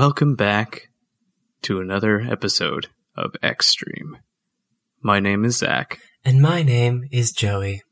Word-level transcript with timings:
Welcome 0.00 0.34
back 0.34 0.88
to 1.60 1.78
another 1.78 2.22
episode 2.22 2.86
of 3.18 3.36
Extreme. 3.42 4.16
My 5.02 5.20
name 5.20 5.44
is 5.44 5.58
Zach, 5.58 5.98
And 6.24 6.40
my 6.40 6.62
name 6.62 7.06
is 7.12 7.32
Joey. 7.32 7.82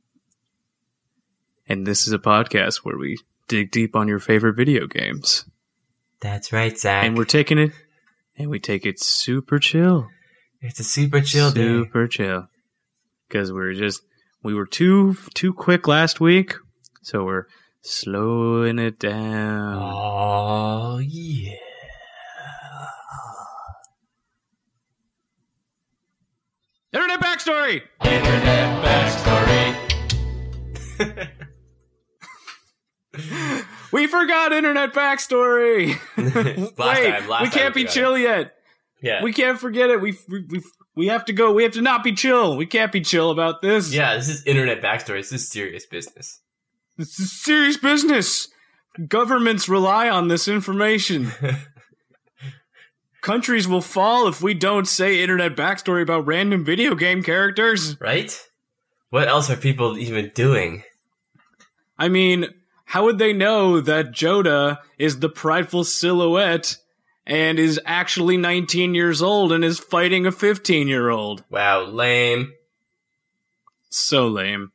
and 1.69 1.87
this 1.87 2.07
is 2.07 2.15
a 2.15 2.19
podcast 2.19 2.77
where 2.79 2.97
we 2.97 3.19
dig 3.47 3.71
deep 3.71 3.95
on 3.95 4.09
your 4.09 4.21
favorite 4.21 4.55
video 4.57 4.87
games. 4.87 5.45
That's 6.23 6.51
right, 6.51 6.79
Zach. 6.79 7.05
And 7.05 7.15
we're 7.15 7.27
taking 7.27 7.59
it, 7.59 7.73
and 8.39 8.49
we 8.49 8.59
take 8.59 8.87
it 8.87 8.99
super 8.99 9.59
chill. 9.59 10.09
it's 10.63 10.81
a 10.81 10.85
super 10.85 11.21
chill 11.21 11.51
day. 11.51 11.61
super 11.61 12.09
chill. 12.09 12.49
Because 13.29 13.53
we're 13.53 13.75
just, 13.75 14.01
we 14.43 14.55
were 14.55 14.65
too, 14.67 15.15
too 15.35 15.53
quick 15.53 15.87
last 15.87 16.21
week, 16.21 16.55
so 17.03 17.25
we're 17.25 17.45
slowing 17.83 18.79
it 18.79 18.99
down. 18.99 19.77
Oh 19.79 21.01
yeah. 21.05 21.53
Internet 26.93 27.21
backstory! 27.21 27.83
Internet 28.05 28.85
backstory. 28.85 29.75
We 33.91 34.07
forgot 34.07 34.53
internet 34.53 34.93
backstory! 34.93 35.99
Last 36.17 37.01
Wait, 37.01 37.11
time, 37.11 37.29
last 37.29 37.43
we 37.43 37.49
can't 37.51 37.75
be 37.75 37.85
chill 37.85 38.19
yet. 38.19 38.55
Yeah. 39.03 39.23
We 39.23 39.33
can't 39.33 39.59
forget 39.59 39.91
it. 39.91 40.01
We, 40.01 40.17
we 40.29 40.45
we 40.49 40.63
we 40.95 41.07
have 41.07 41.25
to 41.27 41.33
go. 41.33 41.53
We 41.53 41.63
have 41.63 41.73
to 41.73 41.81
not 41.81 42.05
be 42.05 42.13
chill. 42.13 42.57
We 42.57 42.67
can't 42.67 42.93
be 42.93 43.01
chill 43.01 43.31
about 43.31 43.63
this. 43.63 43.93
yeah, 43.93 44.15
this 44.17 44.29
is 44.29 44.45
internet 44.45 44.83
backstory. 44.83 45.21
This 45.21 45.33
is 45.33 45.49
serious 45.49 45.87
business. 45.87 46.41
This 46.97 47.19
is 47.19 47.33
serious 47.33 47.77
business. 47.77 48.49
Governments 49.09 49.69
rely 49.69 50.09
on 50.09 50.29
this 50.29 50.49
information. 50.49 51.33
Countries 53.21 53.67
will 53.67 53.81
fall 53.81 54.29
if 54.29 54.41
we 54.41 54.55
don't 54.55 54.87
say 54.87 55.21
internet 55.23 55.57
backstory 55.57 56.03
about 56.03 56.27
random 56.27 56.65
video 56.65 56.95
game 56.95 57.23
characters. 57.23 58.01
right? 58.01 58.41
What 59.11 59.29
else 59.29 59.51
are 59.51 59.57
people 59.57 59.99
even 59.99 60.31
doing? 60.35 60.83
I 61.99 62.09
mean, 62.09 62.47
how 62.85 63.05
would 63.05 63.19
they 63.19 63.33
know 63.33 63.81
that 63.81 64.13
Joda 64.13 64.79
is 64.99 65.19
the 65.19 65.29
prideful 65.29 65.85
silhouette 65.85 66.77
and 67.27 67.59
is 67.59 67.81
actually 67.85 68.37
19 68.37 68.95
years 68.95 69.21
old 69.21 69.53
and 69.53 69.65
is 69.65 69.79
fighting 69.79 70.27
a 70.27 70.33
15 70.33 70.89
year 70.89 71.11
old? 71.11 71.43
Wow, 71.51 71.85
lame. 71.85 72.53
So 73.91 74.29
lame. 74.29 74.73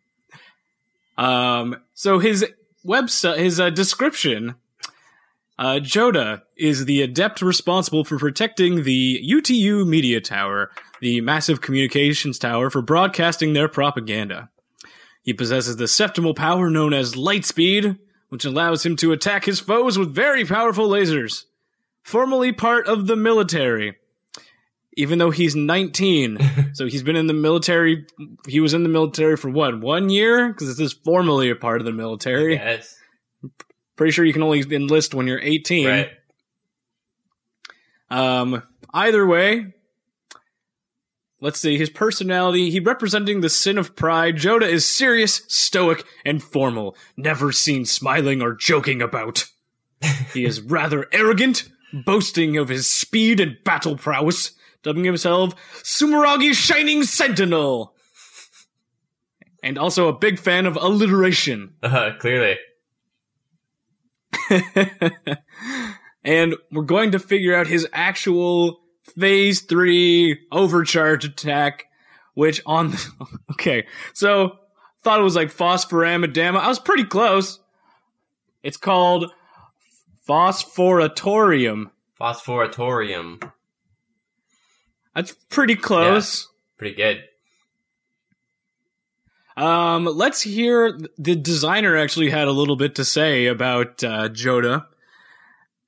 Um, 1.17 1.77
so 1.93 2.19
his 2.19 2.45
website, 2.85 3.37
his 3.37 3.59
uh, 3.59 3.69
description, 3.69 4.55
uh, 5.59 5.79
Joda 5.79 6.41
is 6.57 6.85
the 6.85 7.01
adept 7.01 7.41
responsible 7.41 8.03
for 8.03 8.17
protecting 8.17 8.83
the 8.83 9.23
UTU 9.23 9.85
media 9.85 10.19
tower, 10.19 10.71
the 10.99 11.21
massive 11.21 11.61
communications 11.61 12.39
tower 12.39 12.69
for 12.69 12.81
broadcasting 12.81 13.53
their 13.53 13.67
propaganda. 13.67 14.49
He 15.21 15.33
possesses 15.33 15.77
the 15.77 15.85
septimal 15.85 16.35
power 16.35 16.69
known 16.69 16.93
as 16.93 17.13
Lightspeed, 17.13 17.97
which 18.29 18.45
allows 18.45 18.85
him 18.85 18.95
to 18.97 19.11
attack 19.11 19.45
his 19.45 19.59
foes 19.59 19.97
with 19.97 20.13
very 20.13 20.43
powerful 20.43 20.89
lasers. 20.89 21.45
Formerly 22.01 22.51
part 22.51 22.87
of 22.87 23.07
the 23.07 23.15
military. 23.15 23.95
Even 24.95 25.19
though 25.19 25.31
he's 25.31 25.55
19, 25.55 26.39
so 26.73 26.87
he's 26.87 27.03
been 27.03 27.15
in 27.15 27.27
the 27.27 27.33
military. 27.33 28.05
He 28.47 28.59
was 28.59 28.73
in 28.73 28.83
the 28.83 28.89
military 28.89 29.37
for 29.37 29.49
what, 29.49 29.79
one 29.79 30.09
year? 30.09 30.49
Because 30.49 30.67
this 30.67 30.79
is 30.79 30.93
formally 30.93 31.49
a 31.49 31.55
part 31.55 31.79
of 31.79 31.85
the 31.85 31.93
military. 31.93 32.55
Yes. 32.55 32.97
Pretty 33.95 34.11
sure 34.11 34.25
you 34.25 34.33
can 34.33 34.43
only 34.43 34.63
enlist 34.71 35.13
when 35.13 35.27
you're 35.27 35.39
18. 35.39 35.87
Right. 35.87 36.09
Um, 38.09 38.63
either 38.93 39.25
way, 39.25 39.73
let's 41.41 41.59
see 41.59 41.77
his 41.77 41.89
personality. 41.89 42.69
He 42.69 42.79
representing 42.79 43.41
the 43.41 43.49
sin 43.49 43.77
of 43.77 43.95
pride. 43.95 44.37
Joda 44.37 44.67
is 44.67 44.87
serious, 44.87 45.43
stoic, 45.47 46.03
and 46.25 46.41
formal, 46.41 46.95
never 47.17 47.51
seen 47.51 47.85
smiling 47.85 48.41
or 48.41 48.53
joking 48.53 49.01
about. 49.01 49.45
he 50.33 50.45
is 50.45 50.61
rather 50.61 51.07
arrogant, 51.11 51.69
boasting 52.05 52.57
of 52.57 52.69
his 52.69 52.87
speed 52.87 53.39
and 53.39 53.57
battle 53.63 53.97
prowess, 53.97 54.51
dubbing 54.81 55.03
himself 55.03 55.55
Sumeragi 55.83 56.53
Shining 56.53 57.03
Sentinel. 57.03 57.95
And 59.63 59.77
also 59.77 60.07
a 60.09 60.17
big 60.17 60.39
fan 60.39 60.65
of 60.65 60.75
alliteration. 60.75 61.75
Uh, 61.81 62.11
clearly. 62.19 62.57
and 66.23 66.55
we're 66.71 66.83
going 66.83 67.11
to 67.11 67.19
figure 67.19 67.55
out 67.55 67.67
his 67.67 67.87
actual 67.93 68.79
phase 69.17 69.61
three 69.61 70.39
overcharge 70.51 71.25
attack, 71.25 71.85
which 72.33 72.61
on 72.65 72.91
the, 72.91 73.27
okay, 73.51 73.85
so 74.13 74.57
thought 75.03 75.19
it 75.19 75.23
was 75.23 75.35
like 75.35 75.49
phosphoramidama. 75.49 76.57
I 76.57 76.67
was 76.67 76.79
pretty 76.79 77.03
close. 77.03 77.59
It's 78.63 78.77
called 78.77 79.31
phosphoratorium. 80.27 81.91
Phosphoratorium. 82.19 83.51
That's 85.15 85.33
pretty 85.49 85.75
close. 85.75 86.49
Pretty 86.77 86.95
good. 86.95 87.23
Um, 89.55 90.05
let's 90.05 90.41
hear 90.41 90.97
the 91.17 91.35
designer 91.35 91.95
actually 91.95 92.29
had 92.29 92.47
a 92.47 92.51
little 92.51 92.75
bit 92.75 92.95
to 92.95 93.05
say 93.05 93.45
about 93.45 94.03
uh, 94.03 94.29
Joda. 94.29 94.85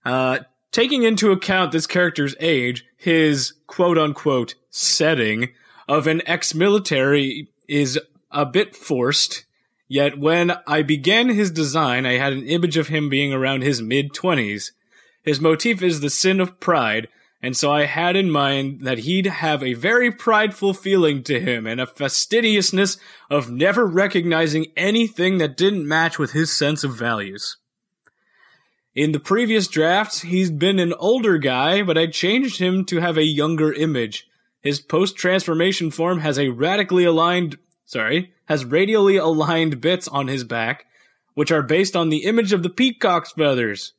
Uh, 0.03 0.39
taking 0.71 1.03
into 1.03 1.31
account 1.31 1.71
this 1.71 1.87
character's 1.87 2.35
age, 2.39 2.85
his 2.95 3.53
quote 3.67 3.97
unquote 3.97 4.55
setting 4.69 5.49
of 5.87 6.07
an 6.07 6.21
ex 6.27 6.53
military 6.53 7.49
is 7.67 7.99
a 8.31 8.45
bit 8.45 8.75
forced. 8.75 9.45
Yet 9.87 10.17
when 10.17 10.51
I 10.67 10.81
began 10.81 11.29
his 11.29 11.51
design, 11.51 12.05
I 12.05 12.13
had 12.13 12.33
an 12.33 12.47
image 12.47 12.77
of 12.77 12.87
him 12.87 13.09
being 13.09 13.33
around 13.33 13.61
his 13.61 13.81
mid 13.81 14.13
20s. 14.13 14.71
His 15.23 15.39
motif 15.39 15.81
is 15.81 16.01
the 16.01 16.09
sin 16.09 16.39
of 16.39 16.59
pride, 16.59 17.07
and 17.45 17.55
so 17.55 17.71
I 17.71 17.85
had 17.85 18.15
in 18.15 18.31
mind 18.31 18.81
that 18.81 18.97
he'd 18.97 19.27
have 19.27 19.61
a 19.61 19.75
very 19.75 20.09
prideful 20.09 20.73
feeling 20.73 21.21
to 21.25 21.39
him 21.39 21.67
and 21.67 21.79
a 21.79 21.85
fastidiousness 21.85 22.97
of 23.29 23.51
never 23.51 23.85
recognizing 23.85 24.71
anything 24.75 25.37
that 25.37 25.55
didn't 25.55 25.87
match 25.87 26.17
with 26.17 26.31
his 26.31 26.51
sense 26.51 26.83
of 26.83 26.97
values. 26.97 27.57
In 28.95 29.11
the 29.11 29.19
previous 29.19 29.67
drafts, 29.67 30.21
he's 30.21 30.49
been 30.49 30.79
an 30.79 30.93
older 30.93 31.37
guy, 31.37 31.83
but 31.83 31.99
I 31.99 32.07
changed 32.07 32.57
him 32.57 32.83
to 32.85 32.99
have 32.99 33.15
a 33.15 33.23
younger 33.23 33.71
image. 33.71 34.27
His 34.61 34.79
post 34.79 35.15
transformation 35.15 35.91
form 35.91 36.21
has 36.21 36.39
a 36.39 36.49
radically 36.49 37.03
aligned, 37.03 37.59
sorry, 37.85 38.33
has 38.45 38.65
radially 38.65 39.17
aligned 39.17 39.81
bits 39.81 40.07
on 40.07 40.29
his 40.29 40.43
back, 40.43 40.87
which 41.35 41.51
are 41.51 41.61
based 41.61 41.95
on 41.95 42.09
the 42.09 42.23
image 42.23 42.53
of 42.53 42.63
the 42.63 42.71
peacock's 42.71 43.33
feathers. 43.33 43.93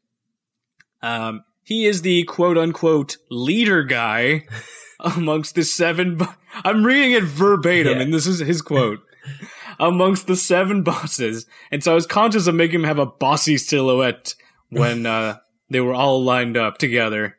Um, 1.00 1.44
he 1.66 1.84
is 1.84 2.02
the 2.02 2.22
quote 2.22 2.56
unquote 2.56 3.16
leader 3.28 3.82
guy 3.82 4.46
amongst 5.00 5.56
the 5.56 5.64
seven. 5.64 6.16
Bo- 6.16 6.32
I'm 6.64 6.84
reading 6.86 7.10
it 7.12 7.24
verbatim, 7.24 7.96
Yeah. 7.96 8.02
and 8.04 8.14
this 8.14 8.26
is 8.26 8.38
his 8.38 8.62
quote. 8.62 9.00
amongst 9.80 10.28
the 10.28 10.36
seven 10.36 10.84
bosses, 10.84 11.44
and 11.72 11.82
so 11.82 11.90
I 11.90 11.94
was 11.96 12.06
conscious 12.06 12.46
of 12.46 12.54
making 12.54 12.80
him 12.80 12.84
have 12.84 13.00
a 13.00 13.06
bossy 13.06 13.58
silhouette 13.58 14.36
when 14.70 15.06
uh, 15.06 15.38
they 15.70 15.80
were 15.80 15.94
all 15.94 16.22
lined 16.22 16.56
up 16.56 16.78
together. 16.78 17.36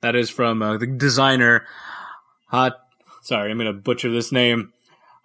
That 0.00 0.14
is 0.14 0.30
from 0.30 0.62
uh, 0.62 0.78
the 0.78 0.86
designer. 0.86 1.66
Hat. 2.50 2.74
Sorry, 3.22 3.50
I'm 3.50 3.58
gonna 3.58 3.72
butcher 3.72 4.10
this 4.10 4.30
name. 4.32 4.72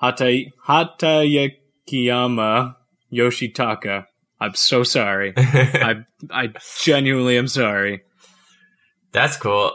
Hata 0.01 0.45
Hatayakiyama 0.67 2.75
Yoshitaka. 3.13 4.05
I'm 4.39 4.53
so 4.55 4.83
sorry. 4.83 5.33
I 5.37 6.03
I 6.29 6.49
genuinely 6.83 7.37
am 7.37 7.47
sorry. 7.47 8.01
That's 9.15 9.37
cool. 9.37 9.71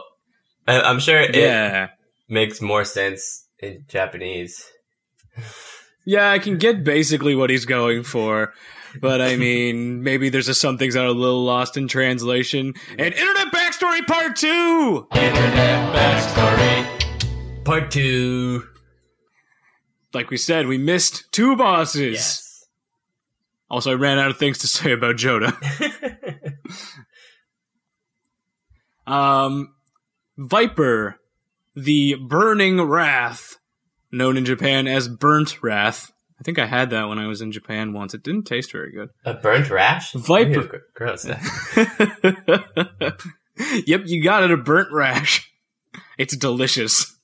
I, 0.67 0.79
I'm 0.81 0.99
sure 0.99 1.19
it 1.19 1.35
Yeah. 1.35 1.89
makes 2.29 2.61
more 2.61 2.85
sense 2.85 3.47
in 3.59 3.83
Japanese. 3.89 4.63
Yeah, 6.03 6.31
I 6.31 6.39
can 6.39 6.57
get 6.57 6.83
basically 6.83 7.35
what 7.35 7.51
he's 7.51 7.65
going 7.65 8.01
for. 8.01 8.53
But 8.99 9.21
I 9.21 9.35
mean, 9.45 10.01
maybe 10.01 10.29
there's 10.29 10.47
just 10.47 10.59
some 10.59 10.79
things 10.79 10.95
that 10.95 11.03
are 11.03 11.07
a 11.07 11.11
little 11.11 11.43
lost 11.43 11.77
in 11.77 11.87
translation. 11.87 12.73
And 12.97 13.13
Internet 13.13 13.53
Backstory 13.53 14.05
Part 14.07 14.35
2! 14.35 15.07
Internet 15.13 15.95
backstory. 15.95 17.63
Part 17.65 17.91
two. 17.91 18.67
Like 20.11 20.31
we 20.31 20.37
said, 20.37 20.65
we 20.65 20.79
missed 20.79 21.31
two 21.31 21.55
bosses. 21.55 22.13
Yes. 22.15 22.65
Also, 23.69 23.91
I 23.91 23.93
ran 23.93 24.17
out 24.17 24.31
of 24.31 24.37
things 24.37 24.57
to 24.57 24.67
say 24.67 24.91
about 24.93 25.17
Joda. 25.17 25.53
Um, 29.11 29.73
Viper, 30.37 31.19
the 31.75 32.15
Burning 32.15 32.81
Wrath, 32.81 33.57
known 34.11 34.37
in 34.37 34.45
Japan 34.45 34.87
as 34.87 35.07
Burnt 35.07 35.61
Wrath. 35.61 36.11
I 36.39 36.43
think 36.43 36.57
I 36.57 36.65
had 36.65 36.89
that 36.89 37.07
when 37.07 37.19
I 37.19 37.27
was 37.27 37.41
in 37.41 37.51
Japan 37.51 37.93
once. 37.93 38.13
It 38.13 38.23
didn't 38.23 38.45
taste 38.45 38.71
very 38.71 38.91
good. 38.91 39.09
A 39.25 39.33
burnt 39.33 39.69
rash? 39.69 40.13
Viper. 40.13 40.87
Gross. 40.95 41.25
yep, 43.85 44.01
you 44.05 44.23
got 44.23 44.43
it, 44.43 44.51
a 44.51 44.57
burnt 44.57 44.91
rash. 44.91 45.51
It's 46.17 46.35
delicious. 46.35 47.15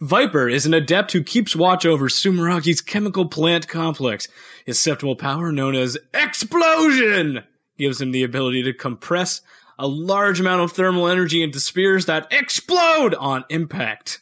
Viper 0.00 0.48
is 0.48 0.64
an 0.64 0.74
adept 0.74 1.12
who 1.12 1.24
keeps 1.24 1.56
watch 1.56 1.84
over 1.84 2.08
Sumeragi's 2.08 2.80
chemical 2.80 3.26
plant 3.26 3.66
complex. 3.68 4.28
His 4.64 4.78
septimal 4.78 5.18
power, 5.18 5.50
known 5.50 5.74
as 5.74 5.98
Explosion, 6.12 7.42
gives 7.78 8.00
him 8.00 8.12
the 8.12 8.22
ability 8.22 8.62
to 8.62 8.72
compress 8.72 9.40
a 9.78 9.86
large 9.86 10.40
amount 10.40 10.62
of 10.62 10.72
thermal 10.72 11.08
energy 11.08 11.42
into 11.42 11.60
spears 11.60 12.06
that 12.06 12.26
explode 12.30 13.14
on 13.14 13.44
impact. 13.50 14.20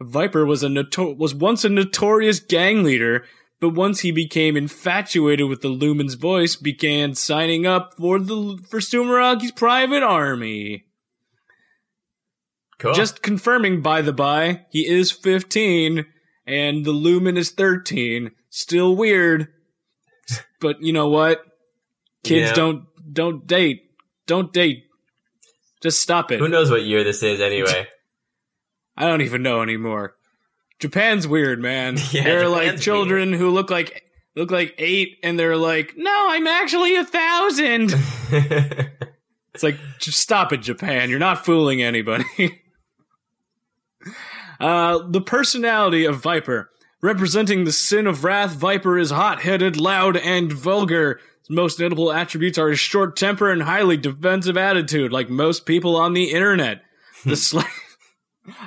Viper 0.00 0.46
was 0.46 0.62
a 0.62 0.68
noto- 0.68 1.12
was 1.14 1.34
once 1.34 1.64
a 1.64 1.68
notorious 1.68 2.40
gang 2.40 2.82
leader, 2.82 3.24
but 3.60 3.70
once 3.70 4.00
he 4.00 4.10
became 4.10 4.56
infatuated 4.56 5.46
with 5.48 5.60
the 5.60 5.68
Lumen's 5.68 6.14
voice, 6.14 6.56
began 6.56 7.14
signing 7.14 7.66
up 7.66 7.94
for 7.98 8.18
the 8.18 8.58
for 8.68 8.80
Sumeragi's 8.80 9.52
private 9.52 10.02
army. 10.02 10.86
Cool. 12.78 12.94
Just 12.94 13.20
confirming, 13.22 13.82
by 13.82 14.00
the 14.00 14.12
by, 14.14 14.64
he 14.70 14.86
is 14.88 15.10
15 15.10 16.06
and 16.46 16.84
the 16.86 16.92
Lumen 16.92 17.36
is 17.36 17.50
13. 17.50 18.30
Still 18.48 18.96
weird, 18.96 19.48
but 20.60 20.80
you 20.82 20.92
know 20.94 21.08
what? 21.08 21.42
Kids 22.24 22.50
Yeah. 22.50 22.54
don't 22.54 22.84
don't 23.12 23.46
date. 23.46 23.89
Don't 24.30 24.52
date. 24.52 24.84
Just 25.82 26.00
stop 26.00 26.30
it. 26.30 26.38
Who 26.38 26.46
knows 26.46 26.70
what 26.70 26.84
year 26.84 27.02
this 27.02 27.20
is 27.24 27.40
anyway? 27.40 27.88
I 28.96 29.08
don't 29.08 29.22
even 29.22 29.42
know 29.42 29.60
anymore. 29.60 30.14
Japan's 30.78 31.26
weird, 31.26 31.60
man. 31.60 31.96
Yeah, 32.12 32.22
they're 32.22 32.48
like 32.48 32.66
Japan's 32.66 32.84
children 32.84 33.32
who 33.32 33.50
look 33.50 33.70
like 33.70 34.04
look 34.36 34.52
like 34.52 34.76
eight, 34.78 35.18
and 35.24 35.36
they're 35.36 35.56
like, 35.56 35.94
"No, 35.96 36.28
I'm 36.30 36.46
actually 36.46 36.94
a 36.94 37.04
thousand. 37.04 37.92
It's 39.52 39.64
like, 39.64 39.78
just 39.98 40.20
stop 40.20 40.52
it, 40.52 40.58
Japan. 40.58 41.10
You're 41.10 41.18
not 41.18 41.44
fooling 41.44 41.82
anybody. 41.82 42.62
uh, 44.60 45.00
the 45.08 45.20
personality 45.20 46.04
of 46.04 46.22
Viper. 46.22 46.70
Representing 47.02 47.64
the 47.64 47.72
sin 47.72 48.06
of 48.06 48.22
wrath, 48.22 48.52
Viper 48.52 48.96
is 48.96 49.10
hot 49.10 49.40
headed, 49.40 49.76
loud, 49.76 50.16
and 50.16 50.52
vulgar. 50.52 51.18
Most 51.50 51.80
notable 51.80 52.12
attributes 52.12 52.58
are 52.58 52.68
his 52.68 52.78
short 52.78 53.16
temper 53.16 53.50
and 53.50 53.60
highly 53.64 53.96
defensive 53.96 54.56
attitude, 54.56 55.12
like 55.12 55.28
most 55.28 55.66
people 55.66 55.96
on 55.96 56.12
the 56.12 56.30
internet. 56.30 56.82
The 57.24 57.34
slight. 57.48 57.66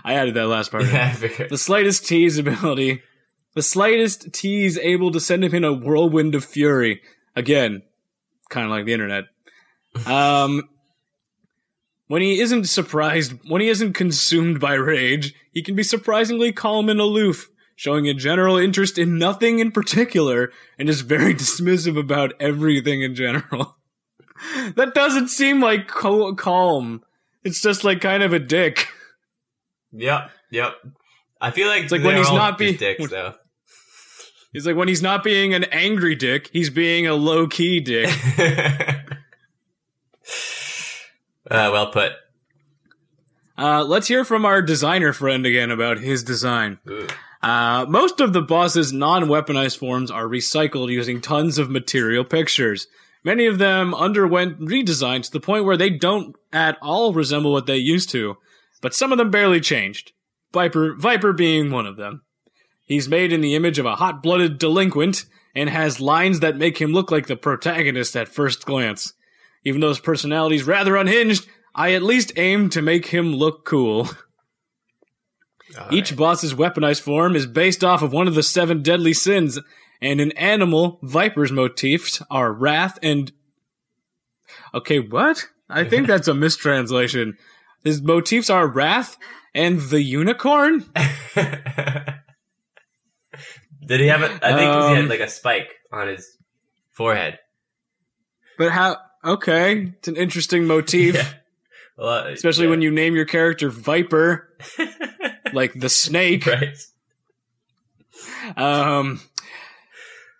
I 0.04 0.16
added 0.16 0.34
that 0.34 0.48
last 0.48 0.70
part. 0.70 0.84
yeah, 0.84 1.16
The 1.16 1.58
slightest 1.58 2.06
tease 2.06 2.38
ability. 2.38 3.02
The 3.56 3.62
slightest 3.62 4.34
tease 4.34 4.78
able 4.80 5.12
to 5.14 5.22
send 5.22 5.46
him 5.46 5.56
in 5.56 5.64
a 5.64 5.72
whirlwind 5.72 6.36
of 6.36 6.44
fury. 6.44 7.02
Again, 7.38 7.84
kind 8.50 8.66
of 8.66 8.72
like 8.72 8.86
the 8.86 8.94
internet. 8.94 9.26
Um, 10.08 10.68
when 12.08 12.24
he 12.24 12.42
isn't 12.42 12.66
surprised, 12.66 13.34
when 13.48 13.62
he 13.62 13.70
isn't 13.70 13.94
consumed 13.94 14.60
by 14.60 14.74
rage, 14.74 15.36
he 15.52 15.62
can 15.62 15.76
be 15.76 15.84
surprisingly 15.84 16.52
calm 16.52 16.90
and 16.90 17.00
aloof, 17.00 17.50
showing 17.84 18.08
a 18.08 18.14
general 18.14 18.58
interest 18.58 18.98
in 18.98 19.18
nothing 19.18 19.60
in 19.60 19.70
particular, 19.70 20.54
and 20.80 20.88
is 20.88 21.02
very 21.02 21.36
dismissive 21.36 22.00
about 22.00 22.32
everything 22.40 23.02
in 23.02 23.14
general. 23.14 23.76
that 24.76 24.94
doesn't 24.94 25.28
seem 25.28 25.60
like 25.60 25.90
calm. 25.90 27.04
It's 27.44 27.62
just 27.62 27.84
like 27.84 28.00
kind 28.00 28.24
of 28.24 28.32
a 28.32 28.40
dick. 28.40 28.88
Yep, 29.92 30.32
yep. 30.50 30.76
I 31.42 31.52
feel 31.52 31.68
like 31.68 31.84
it's 31.84 31.92
like 31.92 32.06
when 32.06 32.16
he's 32.16 32.32
not 32.32 32.58
being- 32.58 32.78
dicks 32.78 33.06
though. 33.10 33.34
He's 34.54 34.66
like 34.66 34.78
when 34.78 34.88
he's 34.88 35.02
not 35.02 35.22
being 35.22 35.54
an 35.54 35.66
angry 35.66 36.16
dick, 36.16 36.50
he's 36.54 36.70
being 36.70 37.06
a 37.06 37.16
low 37.16 37.48
key 37.48 37.82
dick. 37.82 38.08
uh, 38.40 38.94
well 41.52 41.92
put. 41.92 42.14
Uh, 43.58 43.84
let's 43.84 44.08
hear 44.08 44.24
from 44.24 44.46
our 44.46 44.62
designer 44.62 45.12
friend 45.12 45.46
again 45.46 45.70
about 45.70 45.98
his 45.98 46.24
design. 46.24 46.80
Ooh. 46.90 47.08
Uh, 47.44 47.86
most 47.90 48.22
of 48.22 48.32
the 48.32 48.42
boss's 48.42 48.94
non-weaponized 48.94 49.78
forms 49.78 50.10
are 50.10 50.26
recycled 50.26 50.90
using 50.90 51.20
tons 51.20 51.58
of 51.58 51.70
material 51.70 52.24
pictures. 52.24 52.88
Many 53.26 53.48
of 53.48 53.58
them 53.58 53.94
underwent 53.94 54.62
redesign 54.62 55.24
to 55.24 55.32
the 55.32 55.42
point 55.42 55.66
where 55.66 55.76
they 55.76 55.90
don't 55.90 56.38
at 56.54 56.78
all 56.82 57.14
resemble 57.14 57.52
what 57.52 57.66
they 57.66 57.76
used 57.76 58.10
to, 58.12 58.38
but 58.82 58.94
some 58.94 59.12
of 59.12 59.18
them 59.18 59.30
barely 59.30 59.60
changed. 59.60 60.14
Viper, 60.54 60.96
Viper 60.96 61.34
being 61.34 61.70
one 61.70 61.86
of 61.86 61.98
them. 61.98 62.22
He's 62.86 63.10
made 63.10 63.34
in 63.34 63.42
the 63.42 63.56
image 63.56 63.78
of 63.78 63.86
a 63.86 63.96
hot-blooded 63.96 64.58
delinquent 64.58 65.26
and 65.54 65.70
has 65.70 66.00
lines 66.00 66.40
that 66.40 66.58
make 66.58 66.78
him 66.78 66.94
look 66.94 67.12
like 67.12 67.28
the 67.28 67.36
protagonist 67.36 68.16
at 68.16 68.30
first 68.30 68.66
glance. 68.66 69.14
Even 69.66 69.82
though 69.82 69.90
his 69.90 70.00
personality 70.00 70.56
is 70.56 70.64
rather 70.64 70.96
unhinged, 70.96 71.46
I 71.76 71.94
at 71.94 72.04
least 72.04 72.34
aim 72.38 72.70
to 72.70 72.82
make 72.82 73.08
him 73.08 73.34
look 73.34 73.66
cool. 73.66 74.10
All 75.80 75.94
Each 75.94 76.12
right. 76.12 76.18
boss's 76.18 76.54
weaponized 76.54 77.02
form 77.02 77.36
is 77.36 77.46
based 77.48 77.84
off 77.84 78.02
of 78.02 78.12
one 78.14 78.28
of 78.28 78.36
the 78.36 78.44
seven 78.44 78.82
deadly 78.84 79.14
sins, 79.14 79.60
and 80.02 80.20
in 80.22 80.32
animal, 80.34 81.00
Viper's 81.04 81.52
motifs 81.52 82.22
are 82.30 82.52
wrath 82.54 83.00
and. 83.02 83.32
Okay, 84.74 85.00
what? 85.00 85.48
I 85.70 85.84
think 85.86 86.08
that's 86.08 86.28
a 86.28 86.34
mistranslation. 86.34 87.38
His 87.84 88.02
motifs 88.02 88.50
are 88.50 88.68
wrath 88.68 89.18
and 89.56 89.80
the 89.80 90.02
unicorn? 90.02 90.86
Did 93.86 94.00
he 94.00 94.08
have 94.08 94.22
a? 94.22 94.26
I 94.26 94.54
think 94.58 94.72
'cause 94.72 94.90
he 94.90 94.96
had 94.96 95.04
Um, 95.04 95.10
like 95.10 95.20
a 95.20 95.28
spike 95.30 95.70
on 95.92 96.08
his 96.08 96.38
forehead. 96.92 97.40
But 98.58 98.72
how. 98.72 98.98
Okay, 99.26 99.94
it's 99.98 100.08
an 100.10 100.18
interesting 100.18 100.66
motif, 100.68 101.16
Yeah. 101.16 101.30
Well, 101.98 102.28
especially 102.28 102.66
yeah. 102.66 102.72
when 102.72 102.82
you 102.82 102.92
name 102.92 103.16
your 103.16 103.24
character 103.26 103.70
Viper, 103.70 104.50
like 105.54 105.74
the 105.74 105.90
snake. 105.90 106.46
right. 106.48 106.78
Um, 108.58 109.22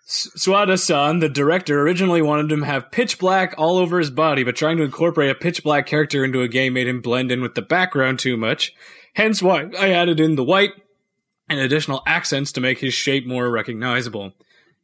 Tsuda-san, 0.06 1.20
the 1.20 1.28
director, 1.28 1.80
originally 1.80 2.22
wanted 2.22 2.52
him 2.52 2.60
to 2.60 2.66
have 2.66 2.90
pitch 2.90 3.18
black 3.18 3.54
all 3.56 3.78
over 3.78 3.98
his 3.98 4.10
body, 4.10 4.44
but 4.44 4.54
trying 4.54 4.76
to 4.76 4.84
incorporate 4.84 5.30
a 5.30 5.34
pitch 5.34 5.64
black 5.64 5.86
character 5.86 6.24
into 6.24 6.42
a 6.42 6.48
game 6.48 6.74
made 6.74 6.86
him 6.86 7.00
blend 7.00 7.32
in 7.32 7.40
with 7.40 7.54
the 7.54 7.62
background 7.62 8.18
too 8.18 8.36
much. 8.36 8.74
Hence 9.14 9.42
why 9.42 9.70
I 9.78 9.90
added 9.90 10.20
in 10.20 10.36
the 10.36 10.44
white 10.44 10.72
and 11.48 11.58
additional 11.58 12.02
accents 12.06 12.52
to 12.52 12.60
make 12.60 12.78
his 12.78 12.94
shape 12.94 13.26
more 13.26 13.50
recognizable. 13.50 14.32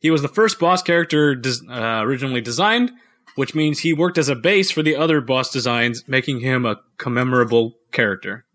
He 0.00 0.10
was 0.10 0.22
the 0.22 0.28
first 0.28 0.58
boss 0.58 0.82
character 0.82 1.34
des- 1.34 1.66
uh, 1.68 2.02
originally 2.02 2.40
designed, 2.40 2.90
which 3.34 3.54
means 3.54 3.80
he 3.80 3.92
worked 3.92 4.18
as 4.18 4.28
a 4.28 4.34
base 4.34 4.70
for 4.70 4.82
the 4.82 4.96
other 4.96 5.20
boss 5.20 5.52
designs, 5.52 6.08
making 6.08 6.40
him 6.40 6.64
a 6.64 6.80
commemorable 6.96 7.74
character. 7.92 8.46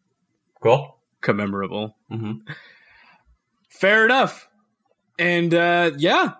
Cool. 0.61 0.94
Commemorable. 1.25 1.93
hmm 2.09 2.33
Fair 3.69 4.05
enough. 4.05 4.47
And 5.19 5.53
uh, 5.53 5.91
yeah, 5.97 6.33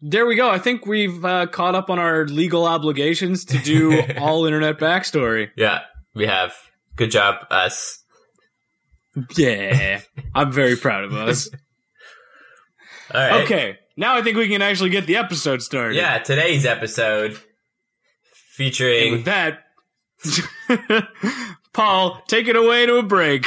there 0.00 0.24
we 0.26 0.36
go. 0.36 0.48
I 0.48 0.58
think 0.58 0.86
we've 0.86 1.22
uh, 1.24 1.46
caught 1.48 1.74
up 1.74 1.90
on 1.90 1.98
our 1.98 2.24
legal 2.26 2.64
obligations 2.66 3.44
to 3.46 3.58
do 3.58 4.00
all 4.18 4.46
internet 4.46 4.78
backstory. 4.78 5.50
Yeah, 5.56 5.80
we 6.14 6.26
have. 6.26 6.54
Good 6.96 7.10
job, 7.10 7.46
us. 7.50 8.02
Yeah, 9.36 10.00
I'm 10.34 10.52
very 10.52 10.76
proud 10.76 11.04
of 11.04 11.12
us. 11.14 11.48
All 13.14 13.20
right. 13.20 13.42
Okay, 13.44 13.78
now 13.96 14.16
I 14.16 14.22
think 14.22 14.36
we 14.36 14.48
can 14.48 14.62
actually 14.62 14.90
get 14.90 15.06
the 15.06 15.16
episode 15.16 15.62
started. 15.62 15.96
Yeah, 15.96 16.18
today's 16.18 16.66
episode 16.66 17.30
And 17.32 17.40
featuring 18.32 19.12
with 19.12 19.24
that, 19.24 19.64
Paul, 21.72 22.20
take 22.28 22.48
it 22.48 22.56
away 22.56 22.86
to 22.86 22.96
a 22.96 23.02
break. 23.02 23.46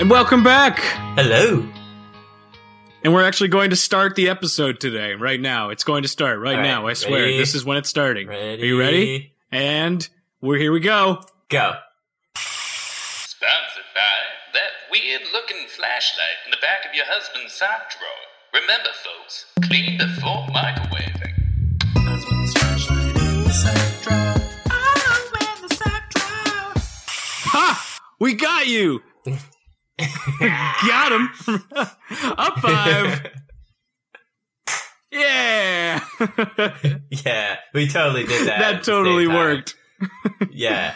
And 0.00 0.08
welcome 0.08 0.42
back. 0.42 0.78
Hello. 1.18 1.62
And 3.04 3.12
we're 3.12 3.22
actually 3.22 3.48
going 3.48 3.68
to 3.68 3.76
start 3.76 4.16
the 4.16 4.30
episode 4.30 4.80
today, 4.80 5.12
right 5.12 5.38
now. 5.38 5.68
It's 5.68 5.84
going 5.84 6.04
to 6.04 6.08
start 6.08 6.38
right, 6.38 6.52
All 6.52 6.60
right, 6.62 6.66
now. 6.66 6.86
I 6.86 6.94
swear. 6.94 7.20
ready? 7.20 7.36
This 7.36 7.54
is 7.54 7.66
when 7.66 7.76
it's 7.76 7.90
starting. 7.90 8.26
Ready? 8.26 8.62
Are 8.62 8.64
you 8.64 8.80
ready? 8.80 9.34
And 9.52 10.08
we're 10.40 10.56
here 10.56 10.72
we 10.72 10.80
go. 10.80 11.20
Go. 11.50 11.74
Sponsored 12.34 13.84
by 13.94 14.16
that 14.54 14.70
weird 14.90 15.20
looking 15.34 15.66
flashlight 15.68 16.38
in 16.46 16.50
the 16.50 16.56
back 16.62 16.86
of 16.88 16.94
your 16.94 17.04
husband's 17.06 17.52
sock 17.52 17.90
drawer. 17.90 18.62
Remember, 18.62 18.88
folks, 19.04 19.52
clean 19.64 19.98
before 19.98 20.46
microwaving. 20.46 21.34
Husband's 21.98 22.52
flashlight 22.54 23.16
in 23.16 23.44
the 23.44 23.52
sock 23.52 24.02
drawer. 24.02 24.34
Oh, 24.70 25.56
in 25.56 25.68
the 25.68 25.74
sock 25.74 26.08
drawer. 26.08 26.72
Ha! 27.52 28.00
We 28.18 28.32
got 28.32 28.66
you! 28.66 29.02
got 30.40 31.12
him! 31.12 31.30
Up 32.38 32.58
five! 32.60 33.26
Yeah! 35.10 36.00
Yeah, 37.10 37.56
we 37.74 37.88
totally 37.88 38.24
did 38.24 38.46
that. 38.46 38.58
that 38.60 38.84
totally 38.84 39.26
worked. 39.26 39.74
Yeah. 40.50 40.94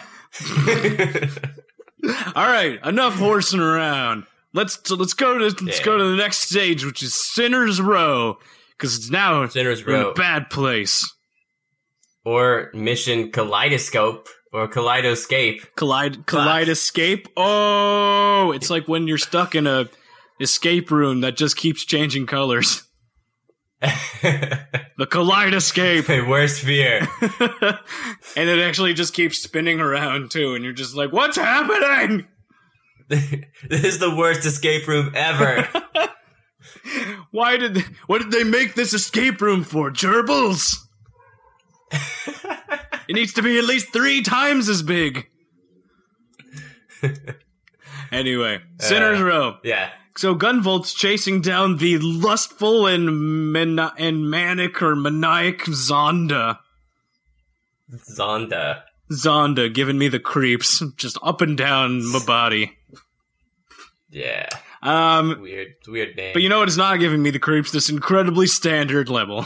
All 2.35 2.45
right, 2.47 2.79
enough 2.85 3.15
horsing 3.15 3.59
around. 3.59 4.25
Let's 4.53 4.89
let's 4.91 5.13
go 5.13 5.37
to 5.37 5.45
let's 5.65 5.79
Yeah. 5.79 5.85
go 5.85 5.97
to 5.97 6.03
the 6.05 6.15
next 6.15 6.37
stage, 6.49 6.85
which 6.85 7.01
is 7.03 7.13
Sinner's 7.33 7.81
Row, 7.81 8.37
because 8.77 8.95
it's 8.95 9.09
now 9.09 9.45
Sinner's 9.47 9.85
we're 9.85 9.95
in 9.95 10.01
a 10.01 10.05
Row. 10.05 10.13
bad 10.13 10.49
place. 10.49 11.11
or 12.23 12.71
Mission 12.73 13.31
Kaleidoscope 13.31 14.27
or 14.55 14.67
Kaleidoscape. 14.67 15.75
Collide 15.75 16.25
Kaleidoscape. 16.25 17.27
Oh, 17.35 18.51
it's 18.51 18.69
like 18.69 18.87
when 18.87 19.07
you're 19.07 19.17
stuck 19.17 19.53
in 19.55 19.67
a 19.67 19.89
escape 20.39 20.91
room 20.91 21.21
that 21.21 21.37
just 21.37 21.57
keeps 21.57 21.85
changing 21.85 22.25
colors. 22.25 22.83
The 24.97 25.05
Kaleidoscape, 25.05 26.07
My 26.07 26.27
worst 26.27 26.61
fear. 26.61 26.99
and 28.37 28.49
it 28.49 28.59
actually 28.59 28.93
just 28.93 29.13
keeps 29.13 29.39
spinning 29.39 29.81
around 29.81 30.31
too, 30.31 30.55
and 30.55 30.63
you're 30.63 30.71
just 30.71 30.95
like, 30.95 31.11
"What's 31.11 31.35
happening?" 31.35 32.25
this 33.09 33.83
is 33.83 33.99
the 33.99 34.15
worst 34.15 34.45
escape 34.45 34.87
room 34.87 35.11
ever. 35.13 35.67
Why 37.31 37.57
did 37.57 37.79
what 38.07 38.21
did 38.21 38.31
they 38.31 38.45
make 38.45 38.75
this 38.75 38.93
escape 38.93 39.41
room 39.41 39.65
for? 39.65 39.91
Gerbils. 39.91 40.77
It 43.07 43.13
needs 43.13 43.33
to 43.33 43.41
be 43.41 43.57
at 43.57 43.65
least 43.65 43.91
three 43.93 44.21
times 44.21 44.69
as 44.69 44.81
big. 44.83 45.27
anyway, 48.11 48.59
Sinner's 48.79 49.19
Uh. 49.19 49.25
Row. 49.25 49.57
yeah. 49.63 49.89
So 50.17 50.33
Gunvolt's 50.33 50.93
chasing 50.93 51.41
down 51.41 51.77
the 51.77 51.97
lustful 51.99 52.87
and 52.87 53.51
man- 53.51 53.79
and 53.97 54.29
manic 54.29 54.81
or 54.81 54.95
maniac 54.95 55.59
Zonda. 55.65 56.59
Zonda. 58.17 58.83
Zonda 59.11 59.71
giving 59.73 59.97
me 59.97 60.07
the 60.07 60.19
creeps, 60.19 60.81
just 60.95 61.17
up 61.21 61.41
and 61.41 61.57
down 61.57 62.03
my 62.11 62.19
body. 62.25 62.77
Yeah. 64.09 64.47
Um, 64.81 65.41
Weird. 65.41 65.73
Weird 65.85 66.15
name. 66.15 66.31
but 66.33 66.41
you 66.41 66.47
know 66.47 66.59
what 66.59 66.69
is 66.69 66.77
not 66.77 66.99
giving 66.99 67.21
me 67.21 67.29
the 67.29 67.39
creeps? 67.39 67.71
This 67.71 67.89
incredibly 67.89 68.47
standard 68.47 69.09
level. 69.09 69.45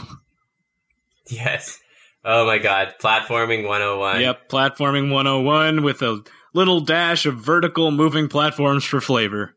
Yes. 1.28 1.78
Oh 2.24 2.46
my 2.46 2.58
god. 2.58 2.94
Platforming 3.00 3.66
101. 3.66 4.20
Yep, 4.20 4.48
platforming 4.48 5.10
101 5.12 5.82
with 5.82 6.02
a 6.02 6.22
little 6.52 6.80
dash 6.80 7.26
of 7.26 7.36
vertical 7.36 7.90
moving 7.90 8.28
platforms 8.28 8.84
for 8.84 9.00
flavor. 9.00 9.54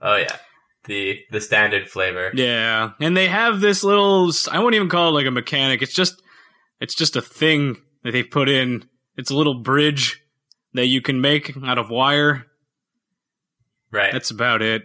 Oh 0.00 0.16
yeah. 0.16 0.36
The 0.84 1.20
the 1.30 1.40
standard 1.40 1.90
flavor. 1.90 2.30
Yeah, 2.34 2.92
and 3.00 3.16
they 3.16 3.28
have 3.28 3.60
this 3.60 3.84
little 3.84 4.30
I 4.50 4.58
won't 4.60 4.74
even 4.74 4.88
call 4.88 5.10
it 5.10 5.12
like 5.12 5.26
a 5.26 5.30
mechanic. 5.30 5.82
It's 5.82 5.92
just 5.92 6.22
it's 6.80 6.94
just 6.94 7.16
a 7.16 7.20
thing 7.22 7.76
that 8.04 8.12
they've 8.12 8.30
put 8.30 8.48
in. 8.48 8.88
It's 9.16 9.30
a 9.30 9.36
little 9.36 9.60
bridge 9.62 10.22
that 10.72 10.86
you 10.86 11.02
can 11.02 11.20
make 11.20 11.54
out 11.62 11.76
of 11.76 11.90
wire. 11.90 12.46
Right. 13.90 14.12
That's 14.12 14.30
about 14.30 14.62
it. 14.62 14.84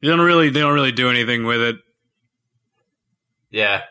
They 0.00 0.08
don't 0.08 0.20
really 0.20 0.48
they 0.48 0.60
don't 0.60 0.74
really 0.74 0.92
do 0.92 1.10
anything 1.10 1.44
with 1.44 1.60
it. 1.60 1.76
yeah. 3.50 3.82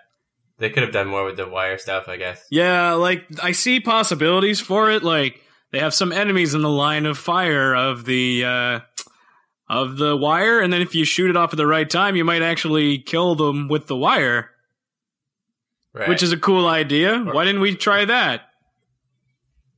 They 0.60 0.70
could 0.70 0.84
have 0.84 0.92
done 0.94 1.08
more 1.08 1.26
with 1.26 1.38
the 1.38 1.48
wire 1.48 1.78
stuff, 1.78 2.08
I 2.08 2.18
guess. 2.18 2.46
Yeah, 2.52 2.94
like 2.94 3.26
I 3.42 3.52
see 3.54 3.80
possibilities 3.80 4.60
for 4.62 4.92
it. 4.92 5.04
Like 5.04 5.42
they 5.72 5.80
have 5.80 5.94
some 5.94 6.12
enemies 6.12 6.54
in 6.54 6.62
the 6.62 6.70
line 6.70 7.06
of 7.06 7.18
fire 7.18 7.76
of 7.76 8.06
the 8.06 8.46
uh 8.46 8.80
of 9.70 9.98
the 9.98 10.16
wire, 10.16 10.60
and 10.60 10.72
then 10.72 10.82
if 10.82 10.94
you 10.94 11.06
shoot 11.06 11.30
it 11.30 11.36
off 11.38 11.54
at 11.54 11.58
the 11.58 11.66
right 11.68 11.90
time, 11.90 12.16
you 12.16 12.24
might 12.24 12.42
actually 12.44 13.00
kill 13.00 13.34
them 13.36 13.68
with 13.68 13.88
the 13.88 13.96
wire, 13.98 14.52
Right. 15.94 16.08
which 16.10 16.22
is 16.24 16.32
a 16.32 16.38
cool 16.38 16.68
idea. 16.68 17.18
Why 17.20 17.46
didn't 17.46 17.62
we 17.62 17.76
try 17.76 18.06
that? 18.06 18.42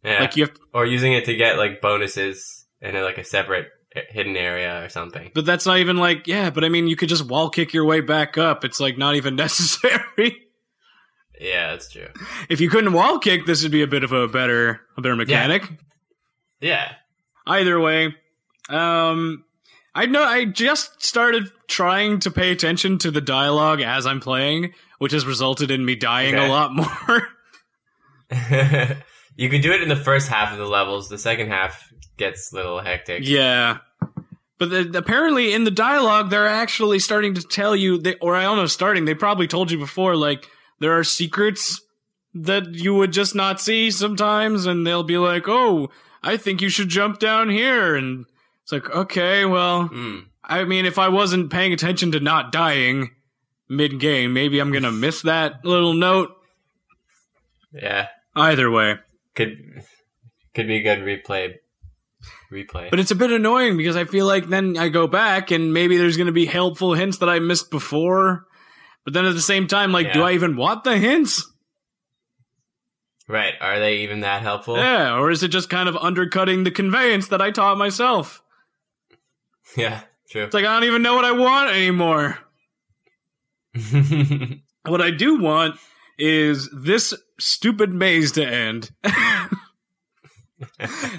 yeah. 0.04 0.20
Like 0.22 0.36
you 0.36 0.46
have, 0.46 0.56
or 0.74 0.86
using 0.86 1.14
it 1.14 1.26
to 1.26 1.36
get 1.36 1.58
like 1.58 1.82
bonuses 1.82 2.66
in 2.82 2.96
a, 2.96 3.02
like 3.04 3.18
a 3.18 3.24
separate 3.24 3.68
uh, 3.96 4.02
hidden 4.10 4.36
area 4.36 4.84
or 4.84 4.90
something. 4.90 5.32
but 5.34 5.46
that's 5.46 5.66
not 5.66 5.78
even 5.80 5.98
like 5.98 6.28
yeah. 6.28 6.50
But 6.50 6.64
I 6.64 6.70
mean, 6.70 6.88
you 6.88 6.96
could 6.96 7.10
just 7.10 7.26
wall 7.28 7.50
kick 7.50 7.74
your 7.74 7.86
way 7.86 8.02
back 8.02 8.38
up. 8.38 8.66
It's 8.66 8.80
like 8.80 8.98
not 8.98 9.16
even 9.16 9.36
necessary. 9.38 10.42
Yeah, 11.40 11.72
that's 11.72 11.92
true. 11.92 12.08
if 12.50 12.60
you 12.62 12.70
couldn't 12.70 12.94
wall 12.94 13.20
kick, 13.20 13.46
this 13.46 13.64
would 13.64 13.72
be 13.72 13.82
a 13.82 13.88
bit 13.88 14.04
of 14.04 14.12
a 14.12 14.28
better 14.28 14.82
a 14.98 15.02
better 15.02 15.16
mechanic. 15.16 15.64
Yeah. 16.62 16.94
either 17.46 17.80
way 17.80 18.16
um 18.70 19.44
i 19.94 20.08
know 20.08 20.24
i 20.24 20.46
just 20.46 21.04
started 21.04 21.44
trying 21.68 22.20
to 22.22 22.32
pay 22.32 22.52
attention 22.52 22.98
to 23.00 23.12
the 23.12 23.22
dialogue 23.22 23.82
as 23.82 24.08
i'm 24.08 24.20
playing 24.20 24.74
which 24.98 25.12
has 25.12 25.28
resulted 25.28 25.70
in 25.70 25.86
me 25.86 25.96
dying 25.96 26.34
a 26.34 26.48
lot 26.48 26.72
more 26.76 27.28
you 29.36 29.50
can 29.50 29.62
do 29.62 29.72
it 29.72 29.84
in 29.84 29.90
the 29.90 29.96
first 29.96 30.28
half 30.30 30.52
of 30.52 30.58
the 30.58 30.66
levels. 30.66 31.10
The 31.10 31.18
second 31.20 31.50
half 31.50 31.92
gets 32.18 32.52
a 32.52 32.56
little 32.56 32.80
hectic. 32.82 33.22
yeah 33.28 33.78
but 34.58 34.70
the, 34.70 34.98
apparently 34.98 35.54
in 35.54 35.66
the 35.66 35.72
dialogue 35.72 36.30
they're 36.32 36.48
actually 36.48 36.98
starting 37.00 37.36
to 37.36 37.42
tell 37.44 37.76
you 37.76 37.98
they, 38.00 38.16
or 38.16 38.36
i 38.36 38.42
don't 38.44 38.58
know 38.58 38.66
starting 38.66 39.06
they 39.06 39.14
probably 39.14 39.48
told 39.48 39.70
you 39.70 39.78
before 39.78 40.16
like 40.16 40.48
there 40.80 40.98
are 40.98 41.04
secrets 41.04 41.82
that 42.34 42.74
you 42.76 42.94
would 42.94 43.14
just 43.14 43.34
not 43.36 43.62
see 43.62 43.90
sometimes 43.92 44.66
and 44.66 44.86
they'll 44.86 45.04
be 45.04 45.18
like 45.18 45.48
oh 45.48 45.90
i 46.22 46.36
think 46.38 46.62
you 46.62 46.70
should 46.70 46.90
jump 46.90 47.18
down 47.20 47.50
here 47.50 47.96
and 47.96 48.26
it's 48.64 48.72
like 48.72 48.90
okay 48.90 49.46
well 49.46 49.90
Mm. 49.90 50.26
I 50.48 50.64
mean, 50.64 50.86
if 50.86 51.00
I 51.00 51.10
wasn't 51.10 51.52
paying 51.52 51.74
attention 51.74 52.12
to 52.12 52.20
not 52.20 52.52
dying 52.52 53.10
mid 53.68 54.00
game, 54.00 54.32
maybe 54.34 54.60
I'm 54.60 54.72
gonna 54.72 54.92
miss 54.92 55.24
that 55.24 55.66
little 55.66 55.96
note. 55.96 56.38
Yeah. 57.74 58.10
Either 58.36 58.70
way, 58.70 58.98
Could 59.34 59.58
could 60.54 60.68
be 60.68 60.76
a 60.78 60.82
good 60.84 61.00
replay. 61.00 61.56
Replay. 62.52 62.92
but 62.92 63.00
it's 63.00 63.10
a 63.10 63.16
bit 63.16 63.32
annoying 63.32 63.76
because 63.76 63.96
I 63.96 64.06
feel 64.06 64.28
like 64.28 64.48
then 64.48 64.78
I 64.78 64.90
go 64.90 65.08
back 65.08 65.50
and 65.50 65.74
maybe 65.74 65.98
there's 65.98 66.16
gonna 66.16 66.32
be 66.32 66.46
helpful 66.46 66.94
hints 66.94 67.18
that 67.18 67.30
I 67.30 67.40
missed 67.40 67.72
before. 67.72 68.46
But 69.06 69.14
then 69.14 69.26
at 69.26 69.36
the 69.36 69.42
same 69.42 69.68
time, 69.68 69.92
like, 69.92 70.12
do 70.14 70.24
I 70.24 70.32
even 70.34 70.58
want 70.58 70.84
the 70.84 70.98
hints? 70.98 71.48
right. 73.28 73.54
Are 73.62 73.80
they 73.80 73.98
even 74.00 74.20
that 74.22 74.42
helpful? 74.42 74.78
Yeah, 74.78 75.18
or 75.18 75.32
is 75.32 75.42
it 75.44 75.48
just 75.50 75.70
kind 75.70 75.88
of 75.88 75.96
undercutting 75.96 76.64
the 76.64 76.72
conveyance 76.72 77.28
that 77.30 77.42
I 77.42 77.52
taught 77.52 77.78
myself? 77.78 78.42
Yeah. 79.76 80.02
True. 80.30 80.44
It's 80.44 80.54
like 80.54 80.64
I 80.64 80.74
don't 80.80 80.88
even 80.88 81.02
know 81.02 81.16
what 81.16 81.26
I 81.26 81.32
want 81.32 81.72
anymore. 81.72 82.38
What 84.86 85.02
I 85.02 85.10
do 85.12 85.40
want 85.40 85.80
is 86.20 86.70
this 86.72 87.14
stupid 87.40 87.92
maze 87.92 88.32
to 88.34 88.46
end. 88.46 88.92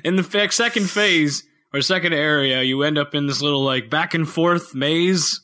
in 0.05 0.17
the 0.17 0.23
fa- 0.23 0.53
second 0.53 0.89
phase 0.89 1.43
or 1.75 1.81
second 1.83 2.13
area, 2.13 2.63
you 2.63 2.83
end 2.83 2.97
up 2.99 3.15
in 3.15 3.27
this 3.27 3.43
little 3.43 3.65
like 3.65 3.91
back 3.91 4.15
and 4.15 4.29
forth 4.29 4.75
maze. 4.75 5.41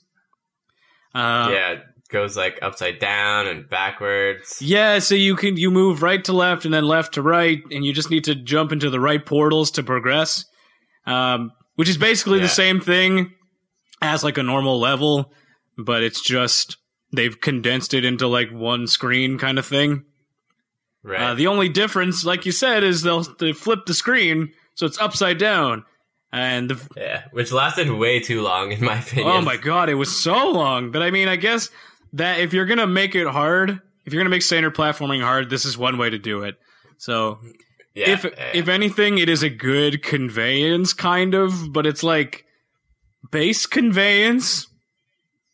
Uh, 1.14 1.48
yeah. 1.52 1.74
Goes 2.12 2.36
like 2.36 2.58
upside 2.60 2.98
down 2.98 3.46
and 3.48 3.66
backwards. 3.68 4.60
yeah, 4.60 4.98
so 4.98 5.14
you 5.14 5.34
can 5.34 5.56
you 5.56 5.70
move 5.70 6.02
right 6.02 6.22
to 6.26 6.32
left 6.34 6.66
and 6.66 6.72
then 6.74 6.84
left 6.84 7.14
to 7.14 7.22
right, 7.22 7.62
and 7.70 7.84
you 7.86 7.92
just 7.94 8.10
need 8.10 8.24
to 8.24 8.34
jump 8.34 8.70
into 8.70 8.90
the 8.90 9.00
right 9.00 9.24
portals 9.24 9.70
to 9.72 9.82
progress. 9.82 10.44
Um, 11.06 11.52
which 11.76 11.88
is 11.88 11.96
basically 11.96 12.38
Yeah. 12.38 12.44
the 12.44 12.50
same 12.50 12.80
thing 12.80 13.32
as 14.02 14.22
like 14.22 14.36
a 14.36 14.42
normal 14.42 14.78
level, 14.78 15.32
but 15.78 16.02
it's 16.02 16.20
just 16.22 16.76
they've 17.14 17.40
condensed 17.40 17.94
it 17.94 18.04
into 18.04 18.26
like 18.28 18.50
one 18.50 18.86
screen 18.86 19.38
kind 19.38 19.58
of 19.58 19.64
thing. 19.64 20.04
Right. 21.02 21.20
Uh, 21.30 21.34
the 21.34 21.46
only 21.46 21.68
difference, 21.70 22.24
like 22.26 22.44
you 22.46 22.52
said, 22.52 22.84
is 22.84 23.02
they'll 23.02 23.22
they 23.40 23.52
flip 23.54 23.86
the 23.86 23.94
screen 23.94 24.52
so 24.74 24.84
it's 24.86 25.00
upside 25.00 25.38
down, 25.38 25.84
and 26.32 26.70
the, 26.70 26.88
yeah. 26.96 27.22
Which 27.32 27.52
lasted 27.52 27.90
way 27.90 28.20
too 28.20 28.42
long, 28.42 28.70
in 28.72 28.84
my 28.84 28.98
opinion. 29.00 29.28
oh 29.32 29.40
my 29.40 29.56
god, 29.56 29.88
it 29.88 29.94
was 29.94 30.14
so 30.22 30.50
long. 30.50 30.90
But 30.92 31.02
I 31.02 31.10
mean, 31.10 31.26
I 31.26 31.36
guess 31.36 31.70
that 32.14 32.40
if 32.40 32.52
you're 32.52 32.66
gonna 32.66 32.86
make 32.86 33.14
it 33.14 33.26
hard, 33.26 33.80
if 34.04 34.12
you're 34.12 34.20
gonna 34.22 34.30
make 34.30 34.42
standard 34.42 34.74
platforming 34.74 35.22
hard, 35.22 35.50
this 35.50 35.64
is 35.64 35.76
one 35.78 35.98
way 35.98 36.10
to 36.10 36.18
do 36.18 36.42
it. 36.42 36.56
So 36.98 37.38
Yeah, 37.94 38.10
if 38.10 38.24
yeah, 38.24 38.50
if 38.54 38.68
anything, 38.68 39.18
it 39.18 39.28
is 39.28 39.42
a 39.42 39.50
good 39.50 40.02
conveyance, 40.02 40.92
kind 40.92 41.34
of, 41.34 41.72
but 41.72 41.86
it's 41.86 42.02
like 42.02 42.44
base 43.30 43.66
conveyance 43.66 44.66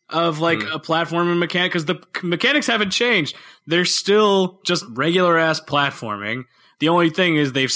of 0.09 0.39
like 0.39 0.61
Hmm. 0.61 0.71
a 0.73 0.79
platforming 0.79 1.37
mechanic 1.37 1.71
because 1.71 1.85
the 1.85 2.01
mechanics 2.23 2.65
haven't 2.67 2.89
changed. 2.91 3.35
They're 3.67 3.85
still 3.85 4.59
just 4.65 4.83
regular 4.89 5.37
ass 5.37 5.61
platforming. 5.61 6.45
The 6.79 6.89
only 6.89 7.09
thing 7.09 7.35
is 7.35 7.51
they've 7.53 7.71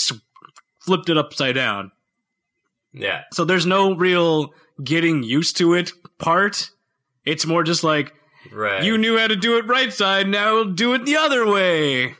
flipped 0.81 1.09
it 1.09 1.17
upside 1.17 1.55
down. 1.55 1.91
yeah, 2.91 3.23
So 3.33 3.43
there's 3.45 3.65
no 3.65 3.95
real 3.95 4.53
getting 4.83 5.23
used 5.23 5.57
to 5.57 5.73
it 5.73 5.91
part. 6.19 6.69
It's 7.25 7.45
more 7.45 7.63
just 7.63 7.83
like 7.83 8.13
right. 8.51 8.83
you 8.83 8.97
knew 8.97 9.17
how 9.17 9.27
to 9.27 9.35
do 9.35 9.57
it 9.57 9.65
right 9.67 9.91
side, 9.93 10.27
now 10.27 10.55
we'll 10.55 10.65
do 10.73 10.93
it 10.93 11.05
the 11.05 11.15
other 11.15 11.45
way. 11.49 12.15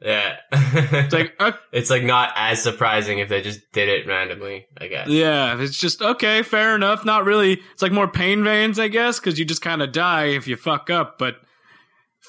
yeah. 0.00 0.36
It's 0.52 1.12
like, 1.12 1.34
uh, 1.40 1.52
it's 1.72 1.90
like 1.90 2.02
not 2.04 2.32
as 2.36 2.62
surprising 2.62 3.18
if 3.18 3.28
they 3.28 3.42
just 3.42 3.60
did 3.72 3.88
it 3.88 4.06
randomly. 4.06 4.66
I 4.80 4.86
guess. 4.88 5.08
yeah, 5.08 5.60
it's 5.60 5.78
just 5.78 6.00
okay, 6.02 6.42
fair 6.42 6.74
enough. 6.74 7.04
Not 7.04 7.24
really. 7.24 7.60
It's 7.72 7.82
like 7.82 7.92
more 7.92 8.08
pain 8.08 8.42
veins, 8.44 8.78
I 8.78 8.88
guess, 8.88 9.20
because 9.20 9.38
you 9.38 9.44
just 9.44 9.62
kind 9.62 9.82
of 9.82 9.92
die 9.92 10.26
if 10.26 10.46
you 10.48 10.56
fuck 10.56 10.88
up. 10.90 11.18
But 11.18 11.36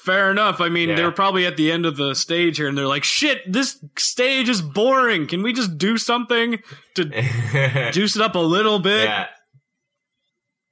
fair 0.04 0.30
enough. 0.30 0.60
I 0.60 0.68
mean, 0.68 0.88
they 0.88 0.96
Yeah. 0.96 1.04
were 1.06 1.12
probably 1.12 1.46
at 1.46 1.56
the 1.56 1.70
end 1.70 1.86
of 1.86 1.96
the 1.96 2.14
stage 2.14 2.56
here, 2.58 2.66
and 2.68 2.76
they're 2.76 2.86
like, 2.88 3.04
"Shit, 3.04 3.50
this 3.50 3.78
stage 3.96 4.48
is 4.48 4.60
boring. 4.60 5.26
Can 5.26 5.42
we 5.42 5.52
just 5.52 5.78
do 5.78 5.96
something 5.96 6.60
to 6.96 7.04
juice 7.92 8.16
it 8.16 8.22
up 8.22 8.34
a 8.34 8.38
little 8.40 8.80
bit?" 8.80 9.04
yeah. 9.04 9.26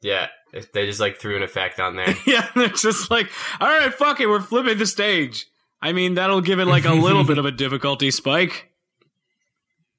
Yeah. 0.02 0.26
If 0.52 0.72
They 0.72 0.86
just 0.86 1.00
like 1.00 1.18
threw 1.18 1.36
an 1.36 1.42
effect 1.42 1.78
on 1.78 1.96
there. 1.96 2.14
yeah, 2.26 2.48
they're 2.54 2.68
just 2.68 3.10
like, 3.10 3.30
all 3.60 3.68
right, 3.68 3.92
fuck 3.92 4.20
it, 4.20 4.28
we're 4.28 4.40
flipping 4.40 4.78
the 4.78 4.86
stage. 4.86 5.46
I 5.82 5.92
mean, 5.92 6.14
that'll 6.14 6.40
give 6.40 6.58
it 6.58 6.66
like 6.66 6.84
a 6.84 6.92
little 6.92 7.24
bit 7.30 7.38
of 7.38 7.46
a 7.46 7.50
difficulty 7.50 8.10
spike. 8.10 8.70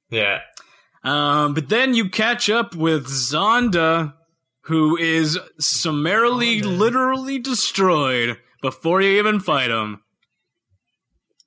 Yeah. 0.09 0.39
Um, 1.03 1.53
but 1.53 1.69
then 1.69 1.93
you 1.93 2.09
catch 2.09 2.49
up 2.49 2.75
with 2.75 3.07
Zonda, 3.07 4.13
who 4.65 4.97
is 4.97 5.39
summarily, 5.59 6.61
Zonda. 6.61 6.77
literally 6.77 7.39
destroyed 7.39 8.37
before 8.61 9.01
you 9.01 9.17
even 9.17 9.39
fight 9.39 9.71
him. 9.71 10.03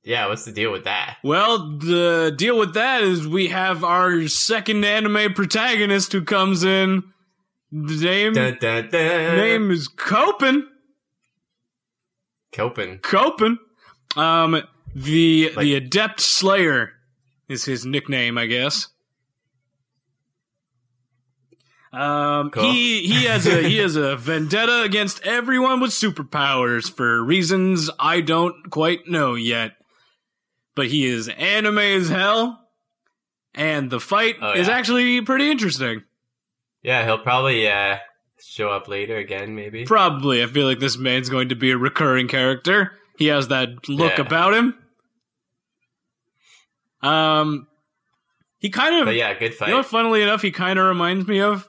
Yeah. 0.02 0.26
What's 0.26 0.44
the 0.44 0.52
deal 0.52 0.72
with 0.72 0.84
that? 0.84 1.18
Well, 1.22 1.78
the 1.78 2.34
deal 2.36 2.58
with 2.58 2.74
that 2.74 3.02
is 3.02 3.26
we 3.26 3.48
have 3.48 3.84
our 3.84 4.26
second 4.26 4.84
anime 4.84 5.32
protagonist 5.34 6.12
who 6.12 6.22
comes 6.24 6.64
in. 6.64 7.04
The 7.76 8.04
name, 8.04 8.32
Dun, 8.34 8.56
dun, 8.60 8.88
dun. 8.88 9.36
name 9.36 9.70
is 9.72 9.88
Copen. 9.88 10.62
Copen. 12.52 13.00
Copen. 13.00 13.56
Um, 14.16 14.62
the 14.94 15.50
Like- 15.56 15.64
the 15.64 15.74
Adept 15.74 16.20
Slayer 16.20 16.92
is 17.48 17.64
his 17.64 17.84
nickname, 17.84 18.38
I 18.38 18.46
guess. 18.46 18.88
Um, 21.92 22.50
Cool. 22.50 22.72
he 22.72 23.06
he 23.06 23.24
has 23.24 23.46
a 23.46 23.62
he 23.62 23.78
has 23.78 23.94
a 23.96 24.16
vendetta 24.18 24.82
against 24.82 25.20
everyone 25.24 25.80
with 25.80 25.90
superpowers 25.92 26.92
for 26.92 27.22
reasons 27.22 27.88
I 28.00 28.20
don't 28.20 28.68
quite 28.70 29.06
know 29.08 29.34
yet. 29.34 29.72
But 30.74 30.88
he 30.88 31.06
is 31.06 31.28
anime 31.28 31.78
as 31.78 32.08
hell, 32.08 32.68
and 33.54 33.90
the 33.90 34.00
fight 34.00 34.36
Oh, 34.42 34.52
is 34.54 34.68
actually 34.68 35.20
pretty 35.20 35.48
interesting. 35.50 36.02
Yeah, 36.84 37.04
he'll 37.04 37.18
probably 37.18 37.66
uh 37.68 37.96
show 38.40 38.68
up 38.70 38.86
later 38.88 39.16
again, 39.16 39.54
maybe. 39.56 39.84
Probably, 39.86 40.42
I 40.42 40.46
feel 40.46 40.66
like 40.66 40.78
this 40.78 40.96
man's 40.98 41.28
going 41.30 41.48
to 41.48 41.56
be 41.56 41.70
a 41.72 41.76
recurring 41.78 42.28
character. 42.28 42.92
He 43.18 43.26
has 43.26 43.48
that 43.48 43.88
look 43.88 44.18
Yeah. 44.18 44.24
about 44.26 44.54
him. 44.54 44.74
Um, 47.02 47.66
he 48.58 48.70
kind 48.70 48.96
of, 49.00 49.06
But 49.06 49.14
yeah, 49.16 49.34
good 49.38 49.54
fight. 49.54 49.68
you 49.68 49.74
know, 49.74 49.82
funnily 49.82 50.22
enough, 50.22 50.42
he 50.42 50.50
kind 50.50 50.78
of 50.78 50.86
reminds 50.86 51.26
me 51.26 51.40
of, 51.40 51.68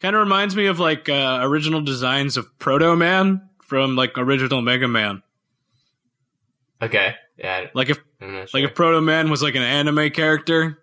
kind 0.00 0.14
of 0.14 0.20
reminds 0.20 0.54
me 0.56 0.66
of 0.66 0.78
like 0.78 1.08
uh, 1.08 1.38
original 1.42 1.80
designs 1.80 2.36
of 2.36 2.56
Proto 2.58 2.94
Man 2.96 3.48
from 3.64 3.96
like 3.96 4.16
original 4.16 4.62
Mega 4.62 4.88
Man. 4.88 5.22
okay. 6.82 7.14
Yeah. 7.36 7.66
Like 7.74 7.90
if, 7.90 7.98
sure. 8.20 8.46
like 8.54 8.64
if 8.64 8.74
Proto 8.74 9.00
Man 9.00 9.30
was 9.30 9.42
like 9.42 9.54
an 9.54 9.62
anime 9.62 10.10
character, 10.10 10.78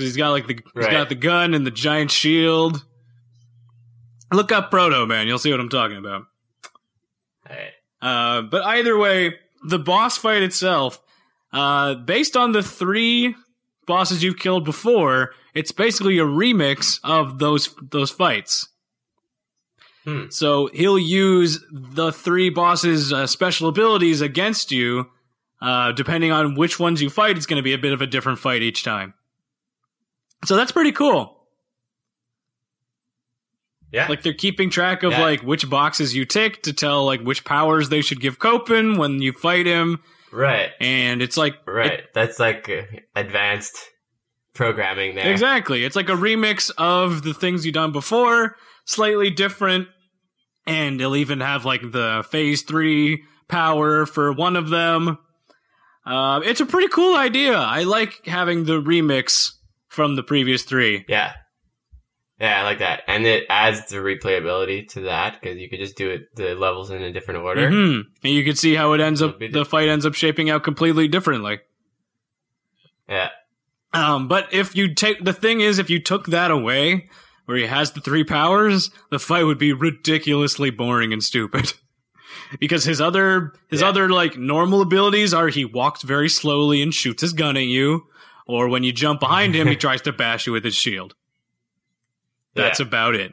because 0.00 0.12
he's 0.14 0.16
got 0.16 0.30
like 0.30 0.46
the, 0.46 0.54
he's 0.54 0.84
Right. 0.86 0.90
got 0.92 1.08
the 1.10 1.14
gun 1.14 1.52
and 1.54 1.66
the 1.66 1.70
giant 1.70 2.10
shield. 2.10 2.84
Look 4.32 4.50
up 4.52 4.70
Proto 4.70 5.06
Man, 5.06 5.26
you'll 5.26 5.38
see 5.38 5.50
what 5.50 5.60
I'm 5.60 5.68
talking 5.68 5.96
about. 5.98 6.24
Alright. 7.48 7.72
Uh, 8.00 8.42
but 8.42 8.62
either 8.64 8.96
way, 8.96 9.34
the 9.64 9.78
boss 9.78 10.16
fight 10.16 10.42
itself, 10.42 11.02
uh, 11.52 11.94
based 11.94 12.36
on 12.36 12.52
the 12.52 12.62
three 12.62 13.34
bosses 13.86 14.22
you've 14.22 14.38
killed 14.38 14.64
before, 14.64 15.34
it's 15.52 15.72
basically 15.72 16.18
a 16.18 16.24
remix 16.24 16.98
of 17.04 17.38
those 17.38 17.74
those 17.90 18.10
fights. 18.10 18.68
Hmm. 20.04 20.26
So 20.30 20.70
he'll 20.72 20.98
use 20.98 21.62
the 21.70 22.10
three 22.10 22.48
bosses' 22.48 23.12
uh, 23.12 23.26
special 23.26 23.68
abilities 23.68 24.20
against 24.22 24.72
you. 24.72 25.10
Uh, 25.60 25.92
depending 25.92 26.32
on 26.32 26.54
which 26.54 26.80
ones 26.80 27.02
you 27.02 27.10
fight, 27.10 27.36
it's 27.36 27.44
going 27.44 27.58
to 27.58 27.62
be 27.62 27.74
a 27.74 27.78
bit 27.78 27.92
of 27.92 28.00
a 28.00 28.06
different 28.06 28.38
fight 28.38 28.62
each 28.62 28.82
time. 28.82 29.12
So 30.44 30.56
that's 30.56 30.72
pretty 30.72 30.92
cool. 30.92 31.36
Yeah. 33.92 34.06
Like 34.08 34.22
they're 34.22 34.32
keeping 34.32 34.70
track 34.70 35.02
of 35.02 35.12
Yeah. 35.12 35.20
like 35.22 35.40
which 35.42 35.68
boxes 35.68 36.14
you 36.14 36.24
tick 36.24 36.62
to 36.62 36.72
tell 36.72 37.04
like 37.04 37.20
which 37.22 37.44
powers 37.44 37.88
they 37.88 38.02
should 38.02 38.20
give 38.20 38.38
Copen 38.38 38.96
when 38.98 39.20
you 39.20 39.32
fight 39.32 39.66
him, 39.66 39.98
right. 40.32 40.70
and 40.80 41.20
it's 41.20 41.36
like 41.36 41.56
Right. 41.66 42.04
That's 42.14 42.38
like 42.38 42.68
uh, 42.70 42.82
advanced 43.16 43.76
programming 44.54 45.16
there. 45.16 45.30
exactly, 45.30 45.84
it's 45.84 45.96
like 45.96 46.08
a 46.08 46.12
remix 46.14 46.70
of 46.78 47.22
the 47.24 47.34
things 47.34 47.66
you've 47.66 47.74
done 47.74 47.90
before, 47.92 48.54
slightly 48.84 49.28
different, 49.30 49.88
and 50.66 51.00
they'll 51.00 51.16
even 51.16 51.40
have 51.40 51.64
like 51.64 51.82
the 51.82 52.24
Phase 52.30 52.62
Three 52.62 53.24
power 53.48 54.06
for 54.06 54.32
one 54.32 54.54
of 54.54 54.68
them. 54.70 55.18
Uh, 56.06 56.40
it's 56.44 56.60
a 56.60 56.66
pretty 56.66 56.88
cool 56.88 57.16
idea. 57.16 57.56
I 57.56 57.82
like 57.82 58.24
having 58.24 58.64
the 58.64 58.80
remix 58.80 59.50
from 59.90 60.16
the 60.16 60.22
previous 60.22 60.62
three. 60.62 61.04
Yeah. 61.08 61.34
Yeah, 62.40 62.58
I 62.60 62.64
like 62.64 62.78
that. 62.78 63.02
And 63.06 63.26
it 63.26 63.44
adds 63.50 63.86
the 63.90 63.96
replayability 63.96 64.88
to 64.92 65.02
that 65.02 65.38
because 65.38 65.58
you 65.58 65.68
could 65.68 65.78
just 65.80 65.94
do 65.96 66.08
it 66.08 66.34
the 66.34 66.54
levels 66.54 66.90
in 66.90 67.02
a 67.02 67.12
different 67.12 67.42
order. 67.44 67.68
hmm 67.68 68.00
And 68.24 68.32
you 68.32 68.42
can 68.44 68.56
see 68.56 68.74
how 68.74 68.94
it 68.94 69.00
ends 69.02 69.20
up. 69.20 69.42
It'll 69.42 69.62
The 69.64 69.68
fight 69.68 69.90
ends 69.90 70.06
up 70.06 70.14
shaping 70.14 70.48
out 70.48 70.64
completely 70.64 71.06
differently. 71.06 71.58
Yeah. 73.08 73.28
Um, 73.92 74.26
but 74.28 74.52
if 74.54 74.74
you 74.74 74.94
take 74.94 75.22
the 75.22 75.32
thing 75.34 75.60
is, 75.60 75.78
if 75.78 75.90
you 75.90 76.00
took 76.00 76.26
that 76.28 76.50
away, 76.50 77.08
where 77.46 77.58
he 77.58 77.66
has 77.66 77.92
the 77.92 78.00
three 78.00 78.24
powers, 78.24 78.90
the 79.10 79.18
fight 79.18 79.42
would 79.42 79.58
be 79.58 79.72
ridiculously 79.72 80.70
boring 80.70 81.12
and 81.12 81.22
stupid. 81.22 81.74
because 82.60 82.84
his 82.84 83.00
other 83.00 83.52
his 83.68 83.80
Yeah. 83.82 83.88
other 83.88 84.08
like 84.08 84.38
normal 84.38 84.80
abilities 84.80 85.34
are 85.34 85.48
he 85.48 85.64
walks 85.64 86.02
very 86.02 86.28
slowly 86.28 86.80
and 86.80 86.94
shoots 86.94 87.20
his 87.20 87.32
gun 87.32 87.56
at 87.56 87.64
you, 87.64 88.06
or 88.50 88.68
when 88.68 88.82
you 88.84 88.92
jump 88.92 89.20
behind 89.20 89.54
him, 89.54 89.66
he 89.68 89.76
tries 89.86 90.02
to 90.02 90.12
bash 90.12 90.46
you 90.46 90.52
with 90.52 90.64
his 90.64 90.74
shield. 90.74 91.14
That's 92.54 92.80
Yeah. 92.80 92.86
about 92.86 93.14
it. 93.14 93.32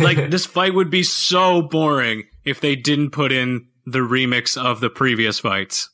Like 0.00 0.30
this 0.30 0.46
fight 0.46 0.74
would 0.74 0.90
be 0.90 1.02
so 1.02 1.62
boring 1.62 2.24
if 2.44 2.60
they 2.60 2.76
didn't 2.76 3.10
put 3.10 3.32
in 3.32 3.66
the 3.86 3.98
remix 4.00 4.56
of 4.60 4.80
the 4.80 4.90
previous 4.90 5.40
fights. 5.40 5.90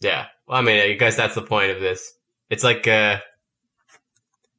Yeah. 0.00 0.26
Well, 0.46 0.58
I 0.58 0.62
mean, 0.62 0.80
I 0.80 0.92
guess 0.94 1.16
that's 1.16 1.34
the 1.34 1.42
point 1.42 1.70
of 1.72 1.80
this. 1.80 2.12
It's 2.48 2.64
like 2.64 2.86
uh 2.88 3.18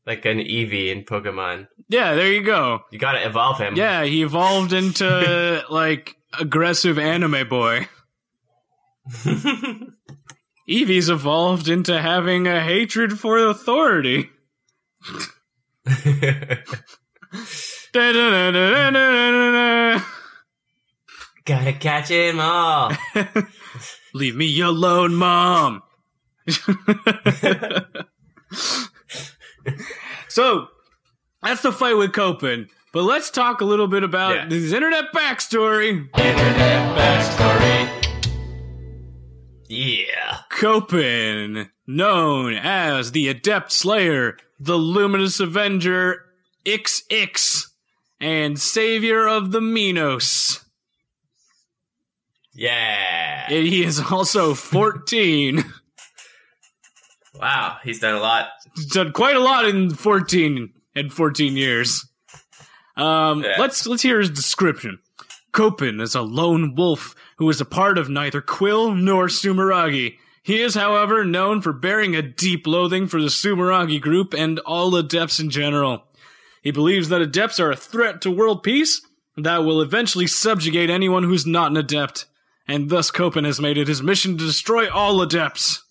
like 0.05 0.25
an 0.25 0.37
Eevee 0.39 0.91
in 0.91 1.03
Pokemon. 1.03 1.67
Yeah, 1.89 2.13
there 2.15 2.31
you 2.31 2.43
go. 2.43 2.81
You 2.91 2.99
gotta 2.99 3.25
evolve 3.25 3.57
him. 3.59 3.75
Yeah, 3.75 4.03
he 4.03 4.21
evolved 4.23 4.73
into 4.73 5.63
like 5.69 6.15
aggressive 6.39 6.99
anime 6.99 7.47
boy. 7.47 7.87
Eevee's 10.69 11.09
evolved 11.09 11.67
into 11.67 12.01
having 12.01 12.47
a 12.47 12.61
hatred 12.61 13.19
for 13.19 13.37
authority. 13.37 14.29
Gotta 21.45 21.73
catch 21.73 22.07
him 22.09 22.39
all. 22.39 22.91
Leave 24.13 24.35
me 24.35 24.59
alone, 24.61 25.15
mom. 25.15 25.81
so 30.29 30.67
that's 31.41 31.61
the 31.61 31.71
fight 31.71 31.97
with 31.97 32.11
Copen. 32.11 32.67
But 32.93 33.03
let's 33.03 33.29
talk 33.31 33.61
a 33.61 33.65
little 33.65 33.87
bit 33.87 34.03
about 34.03 34.35
Yeah. 34.35 34.45
his 34.49 34.71
internet 34.71 35.05
backstory. 35.13 36.07
Internet 36.17 36.97
backstory. 36.97 37.42
Yeah. 39.73 40.37
Copen, 40.51 41.69
known 41.87 42.53
as 42.53 43.11
the 43.11 43.27
Adept 43.27 43.71
Slayer, 43.71 44.37
the 44.59 44.75
Luminous 44.77 45.39
Avenger, 45.39 46.25
XX, 46.65 47.65
and 48.19 48.59
Savior 48.59 49.27
of 49.27 49.51
the 49.51 49.61
Minos. 49.61 50.63
Yeah. 52.53 53.47
And 53.49 53.65
he 53.67 53.83
is 53.83 53.99
also 53.99 54.53
14. 54.53 55.63
wow, 57.39 57.77
he's 57.83 57.99
done 57.99 58.13
a 58.13 58.19
lot. 58.19 58.49
He's 58.75 58.85
done 58.87 59.11
quite 59.11 59.35
a 59.35 59.39
lot 59.39 59.65
in 59.65 59.89
14 59.89 60.71
and 60.95 61.11
14 61.11 61.57
years. 61.57 62.07
Um, 62.95 63.43
Yeah. 63.43 63.55
let's 63.57 63.87
let's 63.87 64.03
hear 64.03 64.19
his 64.19 64.29
description. 64.29 64.99
Copen 65.51 65.99
is 65.99 66.13
a 66.13 66.21
lone 66.21 66.75
wolf 66.75 67.15
who 67.37 67.49
is 67.49 67.61
a 67.61 67.65
part 67.65 67.97
of 67.97 68.09
neither 68.09 68.41
Quill 68.41 68.93
nor 68.93 69.27
Sumeragi. 69.27 70.17
He 70.43 70.61
is, 70.61 70.75
however, 70.75 71.23
known 71.23 71.61
for 71.61 71.71
bearing 71.71 72.15
a 72.15 72.21
deep 72.21 72.67
loathing 72.67 73.07
for 73.07 73.21
the 73.21 73.27
Sumeragi 73.27 74.01
group 74.01 74.33
and 74.33 74.59
all 74.59 74.95
adepts 74.95 75.39
in 75.39 75.49
general. 75.49 76.03
He 76.61 76.71
believes 76.71 77.09
that 77.09 77.21
adepts 77.21 77.59
are 77.59 77.71
a 77.71 77.77
threat 77.77 78.21
to 78.21 78.31
world 78.31 78.63
peace 78.63 79.01
that 79.37 79.63
will 79.63 79.81
eventually 79.81 80.27
subjugate 80.27 80.89
anyone 80.89 81.23
who's 81.23 81.45
not 81.45 81.71
an 81.71 81.77
adept, 81.77 82.25
and 82.67 82.89
thus 82.89 83.11
Copen 83.11 83.45
has 83.45 83.59
made 83.59 83.77
it 83.77 83.87
his 83.87 84.03
mission 84.03 84.37
to 84.37 84.45
destroy 84.45 84.89
all 84.89 85.21
adepts. 85.21 85.83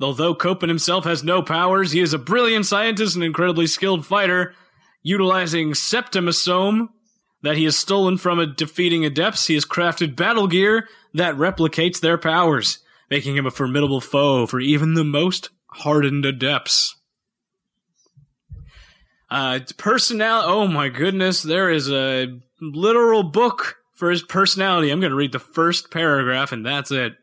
Although 0.00 0.34
Copen 0.34 0.68
himself 0.68 1.04
has 1.04 1.22
no 1.22 1.42
powers, 1.42 1.92
he 1.92 2.00
is 2.00 2.14
a 2.14 2.18
brilliant 2.18 2.64
scientist 2.66 3.14
and 3.14 3.24
incredibly 3.24 3.66
skilled 3.66 4.06
fighter. 4.06 4.54
Utilizing 5.02 5.72
Septimisome 5.72 6.88
that 7.42 7.56
he 7.56 7.64
has 7.64 7.76
stolen 7.76 8.18
from 8.18 8.38
a 8.38 8.46
defeating 8.46 9.04
adepts, 9.04 9.46
he 9.46 9.54
has 9.54 9.64
crafted 9.64 10.16
battle 10.16 10.46
gear 10.46 10.88
that 11.14 11.36
replicates 11.36 12.00
their 12.00 12.18
powers, 12.18 12.78
making 13.10 13.36
him 13.36 13.46
a 13.46 13.50
formidable 13.50 14.00
foe 14.00 14.46
for 14.46 14.60
even 14.60 14.94
the 14.94 15.04
most 15.04 15.50
hardened 15.68 16.24
adepts. 16.24 16.96
Uh, 19.30 19.60
personal. 19.76 20.42
Oh 20.44 20.66
my 20.66 20.88
goodness, 20.88 21.42
there 21.42 21.70
is 21.70 21.90
a 21.90 22.40
literal 22.60 23.22
book 23.22 23.76
for 23.94 24.10
his 24.10 24.22
personality. 24.22 24.90
I'm 24.90 25.00
going 25.00 25.10
to 25.10 25.16
read 25.16 25.32
the 25.32 25.38
first 25.38 25.90
paragraph, 25.90 26.52
and 26.52 26.66
that's 26.66 26.90
it. 26.90 27.14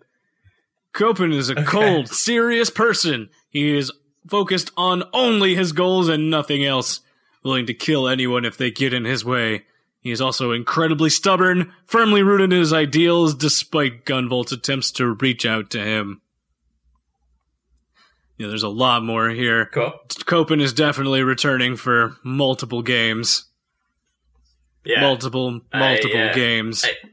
Copen 0.93 1.34
is 1.34 1.49
a 1.49 1.56
cold, 1.63 2.08
serious 2.10 2.69
person. 2.69 3.30
He 3.49 3.77
is 3.77 3.91
focused 4.27 4.71
on 4.77 5.03
only 5.13 5.56
his 5.56 5.73
goals 5.73 6.08
and 6.08 6.30
nothing 6.30 6.63
else, 6.63 7.01
willing 7.43 7.65
to 7.67 7.73
kill 7.73 8.08
anyone 8.08 8.45
if 8.45 8.58
they 8.58 8.71
get 8.71 8.93
in 8.93 9.06
his 9.06 9.23
way. 9.23 9.65
He 10.08 10.13
is 10.13 10.22
also 10.22 10.54
incredibly 10.54 11.10
stubborn, 11.10 11.74
firmly 11.86 12.24
rooted 12.24 12.54
in 12.54 12.60
his 12.60 12.72
ideals, 12.72 13.36
despite 13.36 14.06
Gunvolt's 14.06 14.54
attempts 14.54 14.89
to 14.93 15.06
reach 15.15 15.46
out 15.46 15.70
to 15.72 15.84
him. 15.84 16.22
Yeah, 18.38 18.48
there's 18.48 18.63
a 18.63 18.70
lot 18.70 19.04
more 19.04 19.28
here. 19.28 19.65
Cool. 19.65 19.91
Copen 20.20 20.62
is 20.62 20.72
definitely 20.72 21.24
returning 21.24 21.76
for 21.76 22.15
multiple 22.24 22.82
games. 22.82 23.50
Yeah. 24.86 25.02
Multiple, 25.02 25.60
I, 25.74 25.80
multiple 25.80 26.22
uh, 26.30 26.34
games. 26.34 26.86
I- 26.86 27.10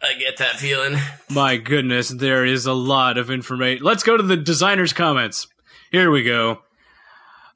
I 0.00 0.14
get 0.14 0.36
that 0.36 0.54
feeling. 0.60 0.96
My 1.30 1.56
goodness, 1.56 2.10
there 2.10 2.44
is 2.44 2.64
a 2.66 2.74
lot 2.74 3.18
of 3.18 3.28
information. 3.28 3.82
Let's 3.84 4.04
go 4.04 4.16
to 4.16 4.22
the 4.22 4.36
designer's 4.36 4.92
comments. 4.92 5.48
Here 5.90 6.12
we 6.12 6.22
go. 6.22 6.60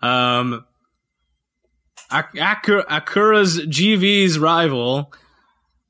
Um, 0.03 0.64
Ak- 2.11 2.35
Akura, 2.35 2.87
Akura's 2.87 3.61
GV's 3.61 4.38
rival. 4.38 5.12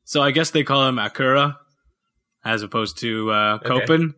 So 0.04 0.22
I 0.22 0.31
guess 0.31 0.50
they 0.50 0.64
call 0.64 0.87
him 0.88 0.96
Akura 0.96 1.57
as 2.44 2.62
opposed 2.62 2.98
to 2.98 3.31
uh, 3.31 3.59
Okay. 3.64 4.14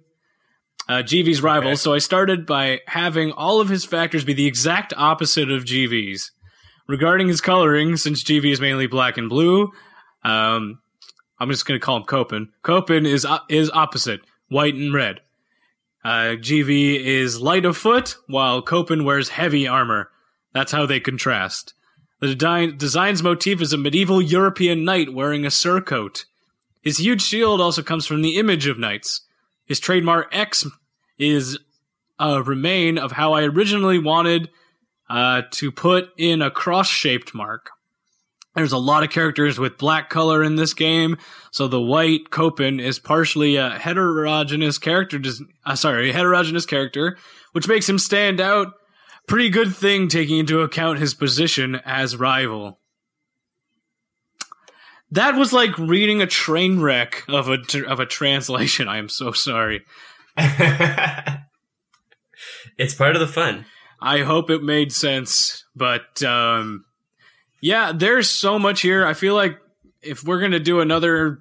Uh, 0.89 1.03
GV's 1.03 1.43
rival. 1.43 1.71
Okay. 1.71 1.77
So 1.77 1.93
I 1.95 1.99
started 1.99 2.47
by 2.47 2.81
having 2.87 3.33
all 3.33 3.61
of 3.61 3.69
his 3.69 3.85
factors 3.85 4.25
be 4.25 4.33
the 4.33 4.47
exact 4.47 4.93
opposite 4.97 5.51
of 5.51 5.65
GV's. 5.65 6.33
Regarding 6.89 7.29
his 7.29 7.41
coloring, 7.41 7.97
since 7.97 8.25
GV 8.25 8.51
is 8.51 8.61
mainly 8.61 8.89
black 8.89 9.17
and 9.17 9.29
blue, 9.29 9.71
um, 10.25 10.81
I'm 11.39 11.49
just 11.49 11.65
going 11.65 11.79
to 11.79 11.85
call 11.85 11.97
him 11.99 12.03
Copen. 12.05 12.49
Copen 12.65 13.07
is 13.07 13.25
uh, 13.25 13.39
is 13.49 13.71
opposite, 13.71 14.21
white 14.49 14.75
and 14.75 14.93
red. 14.93 15.21
Uh, 16.05 16.35
GV 16.41 16.99
is 17.05 17.41
light 17.41 17.65
of 17.65 17.77
foot, 17.77 18.17
while 18.27 18.61
Copen 18.61 19.05
wears 19.05 19.29
heavy 19.29 19.69
armor. 19.69 20.11
That's 20.53 20.73
how 20.73 20.87
they 20.87 20.99
contrast. 20.99 21.75
The 22.21 22.35
de- 22.35 22.73
design's 22.73 23.23
motif 23.23 23.61
is 23.61 23.73
a 23.73 23.79
medieval 23.79 24.21
European 24.21 24.85
knight 24.85 25.13
wearing 25.13 25.45
a 25.45 25.51
surcoat. 25.51 26.25
His 26.83 26.99
huge 26.99 27.23
shield 27.23 27.61
also 27.61 27.83
comes 27.83 28.07
from 28.07 28.23
the 28.23 28.37
image 28.37 28.67
of 28.67 28.79
knights. 28.79 29.23
His 29.65 29.81
trademark 29.81 30.29
X 30.35 30.67
is 31.19 31.59
a 32.19 32.43
remain 32.43 32.99
of 32.99 33.13
how 33.13 33.33
I 33.33 33.45
originally 33.45 33.99
wanted 33.99 34.51
uh, 35.09 35.43
to 35.53 35.73
put 35.73 36.11
in 36.17 36.43
a 36.43 36.51
cross-shaped 36.51 37.35
mark. 37.35 37.71
There's 38.55 38.73
a 38.73 38.79
lot 38.79 39.05
of 39.05 39.11
characters 39.11 39.59
with 39.59 39.79
black 39.79 40.11
color 40.11 40.43
in 40.43 40.57
this 40.57 40.75
game, 40.75 41.19
so 41.53 41.69
the 41.69 41.81
white 41.81 42.31
Copen 42.31 42.81
is 42.81 42.99
partially 42.99 43.57
a 43.57 43.79
heterogeneous 43.79 44.77
character. 44.77 45.21
Uh, 45.65 45.77
sorry, 45.77 46.11
a 46.11 46.13
heterogeneous 46.13 46.67
character, 46.67 47.17
which 47.53 47.69
makes 47.69 47.89
him 47.89 47.99
stand 47.99 48.41
out. 48.41 48.75
Pretty 49.31 49.49
good 49.49 49.75
thing 49.77 50.09
taking 50.09 50.39
into 50.39 50.63
account 50.63 50.99
his 50.99 51.15
position 51.15 51.77
as 51.85 52.17
rival. 52.17 52.81
That 55.13 55.37
was 55.37 55.53
like 55.53 55.79
reading 55.79 56.21
a 56.21 56.27
train 56.27 56.81
wreck 56.81 57.23
of 57.29 57.49
a 57.49 57.59
of 57.87 58.01
a 58.01 58.07
translation. 58.07 58.89
I 58.89 58.99
am 58.99 59.09
so 59.09 59.31
sorry. 59.31 59.85
it's 60.37 61.45
part 62.99 63.15
of 63.15 63.21
the 63.21 63.29
fun. 63.29 63.67
I 64.01 64.23
hope 64.23 64.51
it 64.51 64.65
made 64.65 64.93
sense, 64.93 65.65
but 65.77 66.25
um, 66.25 66.85
yeah, 67.61 67.93
there's 67.95 68.29
so 68.29 68.59
much 68.59 68.81
here. 68.81 69.07
I 69.07 69.15
feel 69.15 69.37
like 69.37 69.61
if 70.03 70.25
we're 70.25 70.41
gonna 70.41 70.59
do 70.59 70.81
another 70.81 71.39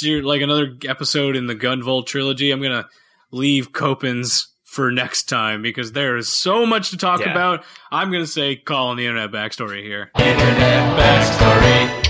like 0.00 0.42
another 0.42 0.76
episode 0.86 1.34
in 1.34 1.48
the 1.48 1.56
Gunvolt 1.56 2.06
trilogy, 2.06 2.52
I'm 2.52 2.62
gonna 2.62 2.86
leave 3.32 3.72
Copen's 3.72 4.51
for 4.72 4.90
next 4.90 5.24
time 5.28 5.60
because 5.60 5.92
there 5.92 6.16
is 6.16 6.28
so 6.30 6.64
much 6.64 6.88
to 6.90 6.96
talk 6.96 7.20
Yeah. 7.20 7.30
about. 7.30 7.62
I'm 7.90 8.10
gonna 8.10 8.26
say 8.26 8.56
call 8.56 8.88
on 8.88 8.96
the 8.96 9.04
internet 9.06 9.30
backstory 9.30 9.82
here. 9.82 10.10
Internet 10.18 10.98
backstory. 10.98 12.08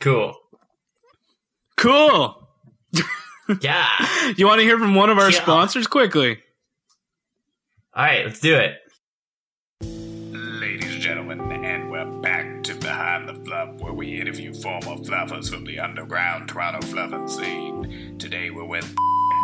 Cool. 0.00 0.36
Cool. 1.76 2.48
Yeah. 3.62 3.88
You 4.36 4.46
want 4.46 4.58
to 4.60 4.62
hear 4.64 4.78
from 4.78 4.94
one 4.94 5.08
of 5.08 5.16
our 5.18 5.30
Yeah. 5.30 5.40
sponsors 5.40 5.86
quickly? 5.86 6.38
All 7.94 8.04
right, 8.04 8.26
let's 8.26 8.40
do 8.40 8.54
it. 8.56 8.76
Ladies 9.80 10.92
and 10.92 11.00
gentlemen, 11.02 11.40
and 11.64 11.90
we're 11.90 12.04
back 12.20 12.62
to 12.64 12.74
Behind 12.74 13.26
the 13.26 13.32
Fluff, 13.46 13.80
where 13.80 13.94
we 13.94 14.20
interview 14.20 14.52
former 14.52 14.96
fluffers 15.02 15.50
from 15.50 15.64
the 15.64 15.78
underground 15.80 16.50
Toronto 16.50 16.86
fluffing 16.88 17.26
scene. 17.26 18.18
Today 18.18 18.50
we're 18.50 18.66
with 18.66 18.94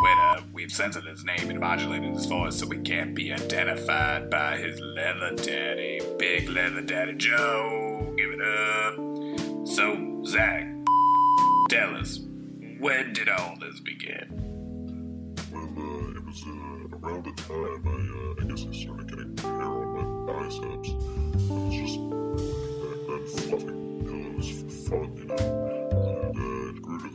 Witter. 0.04 0.44
We've 0.52 0.70
censored 0.70 1.04
his 1.06 1.24
name 1.24 1.48
and 1.48 1.58
modulated 1.58 2.12
his 2.12 2.26
voice 2.26 2.58
so 2.58 2.66
we 2.66 2.76
can't 2.76 3.14
be 3.14 3.32
identified 3.32 4.28
by 4.28 4.58
his 4.58 4.78
leather 4.78 5.34
daddy, 5.34 5.98
Big 6.18 6.46
Leather 6.50 6.82
Daddy 6.82 7.14
Joe. 7.14 8.12
Give 8.14 8.32
it 8.32 8.42
up. 8.42 9.66
So, 9.66 10.20
Zach, 10.26 10.66
tell 11.70 11.96
us, 11.96 12.20
when 12.80 13.14
did 13.14 13.30
all 13.30 13.56
this 13.58 13.80
begin? 13.80 15.34
Well, 15.50 15.62
uh, 15.64 16.18
it 16.18 16.24
was 16.26 16.42
uh, 16.44 16.98
around 16.98 17.24
the 17.24 17.32
time 17.40 17.82
I, 17.86 17.90
uh, 17.90 18.44
I 18.44 18.46
guess 18.46 18.66
I 18.68 18.72
started 18.84 19.08
getting 19.08 19.38
hair 19.38 19.62
on 19.62 20.26
my 20.26 20.32
biceps. 20.34 20.90
I 20.90 21.54
was 21.54 21.74
just 21.74 21.98
back 22.84 23.00
then 23.08 23.24
fluffing 23.48 23.80
pillows 24.04 24.48
for 24.60 24.68
fun, 24.90 25.16
you 25.16 25.24
know. 25.24 25.34
And 26.28 26.36
uh, 26.36 26.76
it 26.76 26.82
grew 26.82 26.98
to 27.00 27.13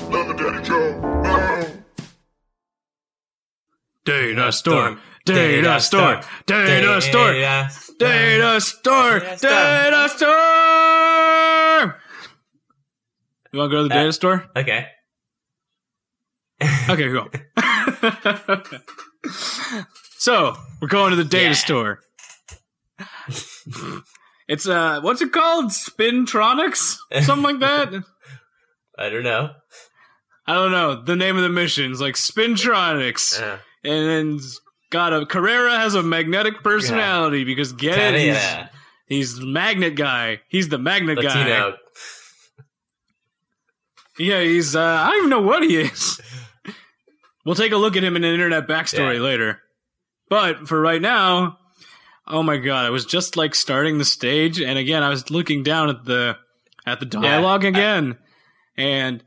Oh 0.00 0.10
God, 0.10 0.38
Daddy 0.38 0.62
Joe! 0.64 1.82
Data 4.04 4.52
store. 4.52 4.98
Data 5.24 5.80
store. 5.80 6.20
Data 6.46 7.00
store. 7.00 7.32
Data 7.32 7.70
store. 7.70 7.80
Data 7.98 8.60
store. 8.60 9.20
Data 9.40 10.08
store. 10.08 12.00
You 13.52 13.58
want 13.58 13.70
to 13.70 13.76
go 13.76 13.82
to 13.84 13.88
the 13.88 13.94
Uh, 13.94 13.98
data 13.98 14.12
store? 14.12 14.46
Okay. 14.56 14.86
Okay, 16.88 17.08
cool. 17.12 17.28
so 20.18 20.54
we're 20.80 20.88
going 20.88 21.10
to 21.10 21.16
the 21.16 21.24
data 21.24 21.48
Yeah. 21.48 21.52
store. 21.54 22.00
It's 24.48 24.66
uh, 24.68 25.00
what's 25.00 25.20
it 25.22 25.32
called? 25.32 25.70
Spintronics, 25.72 26.96
something 27.22 27.42
like 27.42 27.60
that. 27.60 28.04
I 28.98 29.08
don't 29.08 29.22
know. 29.24 29.50
I 30.46 30.54
don't 30.54 30.72
know. 30.72 31.02
The 31.02 31.16
name 31.16 31.36
of 31.36 31.42
the 31.42 31.48
mission's 31.48 32.00
like 32.00 32.14
Spintronics, 32.14 33.40
Uh, 33.40 33.58
and 33.82 34.08
then 34.08 34.40
got 34.90 35.12
a 35.12 35.26
Carrera 35.26 35.76
has 35.78 35.94
a 35.94 36.02
magnetic 36.02 36.62
personality 36.62 37.44
because 37.44 37.72
get 37.72 38.14
it, 38.14 38.20
he's, 39.08 39.36
he's 39.38 39.40
magnet 39.40 39.94
guy. 39.96 40.40
He's 40.48 40.68
the 40.68 40.78
magnet 40.78 41.18
guy. 41.20 41.72
Yeah, 44.18 44.42
he's. 44.42 44.76
Uh, 44.76 44.80
I 44.82 45.08
don't 45.10 45.18
even 45.18 45.30
know 45.30 45.40
what 45.42 45.62
he 45.64 45.76
is. 45.76 46.20
We'll 47.44 47.54
take 47.56 47.72
a 47.72 47.76
look 47.76 47.96
at 47.96 48.04
him 48.04 48.16
in 48.16 48.24
an 48.24 48.32
internet 48.32 48.66
backstory 48.68 49.16
Yeah. 49.16 49.20
later. 49.20 49.60
But 50.30 50.68
for 50.68 50.80
right 50.80 51.00
now, 51.02 51.58
oh 52.26 52.42
my 52.42 52.56
god, 52.58 52.86
I 52.86 52.90
was 52.90 53.04
just 53.04 53.36
like 53.36 53.54
starting 53.54 53.98
the 53.98 54.04
stage, 54.04 54.60
and 54.60 54.78
again, 54.78 55.02
I 55.02 55.08
was 55.10 55.30
looking 55.30 55.62
down 55.62 55.90
at 55.90 56.04
the 56.04 56.36
at 56.86 57.00
the 57.00 57.06
dialogue 57.06 57.64
I- 57.64 57.68
again, 57.68 58.18
and 58.76 59.22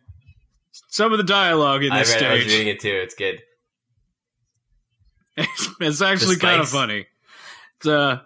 some 0.90 1.12
of 1.12 1.18
the 1.18 1.24
dialogue 1.24 1.84
in 1.84 1.92
I, 1.92 2.00
this 2.00 2.14
read, 2.16 2.24
I 2.24 2.34
was 2.34 2.46
reading 2.46 2.68
it 2.68 2.80
too. 2.80 3.00
It's 3.04 3.16
good. 3.16 3.42
it's, 5.36 5.70
it's 5.80 6.02
actually 6.02 6.38
kind 6.38 6.62
of 6.62 6.70
funny. 6.70 7.08
It's, 7.78 7.88
uh, 7.88 8.22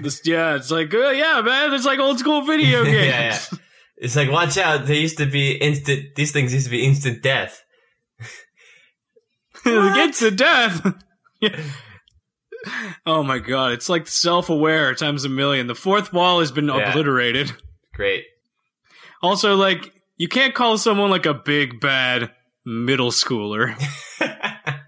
this, 0.00 0.20
yeah, 0.24 0.54
it's 0.56 0.70
like, 0.70 0.92
uh, 0.94 1.10
yeah, 1.10 1.40
man, 1.40 1.72
it's 1.74 1.84
like 1.84 1.98
old 1.98 2.18
school 2.18 2.42
video 2.42 2.84
games. 2.84 2.96
yeah, 2.96 3.02
yeah. 3.52 3.58
It's 3.96 4.16
like, 4.16 4.30
watch 4.30 4.58
out. 4.58 4.86
They 4.86 4.98
used 4.98 5.18
to 5.18 5.26
be 5.26 5.52
instant. 5.52 6.14
These 6.16 6.32
things 6.32 6.52
used 6.52 6.66
to 6.66 6.70
be 6.70 6.84
instant 6.84 7.22
death. 7.22 7.64
Get 9.64 10.14
to 10.14 10.30
death. 10.30 10.94
Yeah. 11.40 11.60
Oh 13.06 13.22
my 13.22 13.38
god, 13.38 13.72
it's 13.72 13.88
like 13.88 14.06
self 14.08 14.48
aware 14.50 14.94
times 14.94 15.24
a 15.24 15.28
million. 15.28 15.66
The 15.66 15.74
fourth 15.74 16.12
wall 16.12 16.40
has 16.40 16.50
been 16.50 16.66
Yeah. 16.68 16.90
obliterated. 16.90 17.52
Great. 17.92 18.24
Also, 19.22 19.54
like, 19.54 19.92
you 20.16 20.28
can't 20.28 20.54
call 20.54 20.78
someone 20.78 21.10
like 21.10 21.26
a 21.26 21.34
big 21.34 21.80
bad 21.80 22.30
middle 22.64 23.10
schooler. 23.10 23.74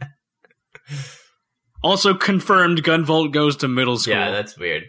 Also 1.82 2.14
confirmed 2.14 2.82
Gunvolt 2.82 3.32
goes 3.32 3.56
to 3.58 3.68
middle 3.68 3.96
school. 3.96 4.14
yeah, 4.14 4.32
that's 4.32 4.58
weird. 4.58 4.84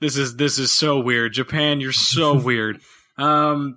this 0.00 0.16
is 0.16 0.36
this 0.36 0.56
is 0.58 0.70
so 0.70 1.00
weird. 1.00 1.32
Japan, 1.32 1.80
you're 1.80 1.90
so 1.90 2.34
weird. 2.38 2.80
Um 3.18 3.76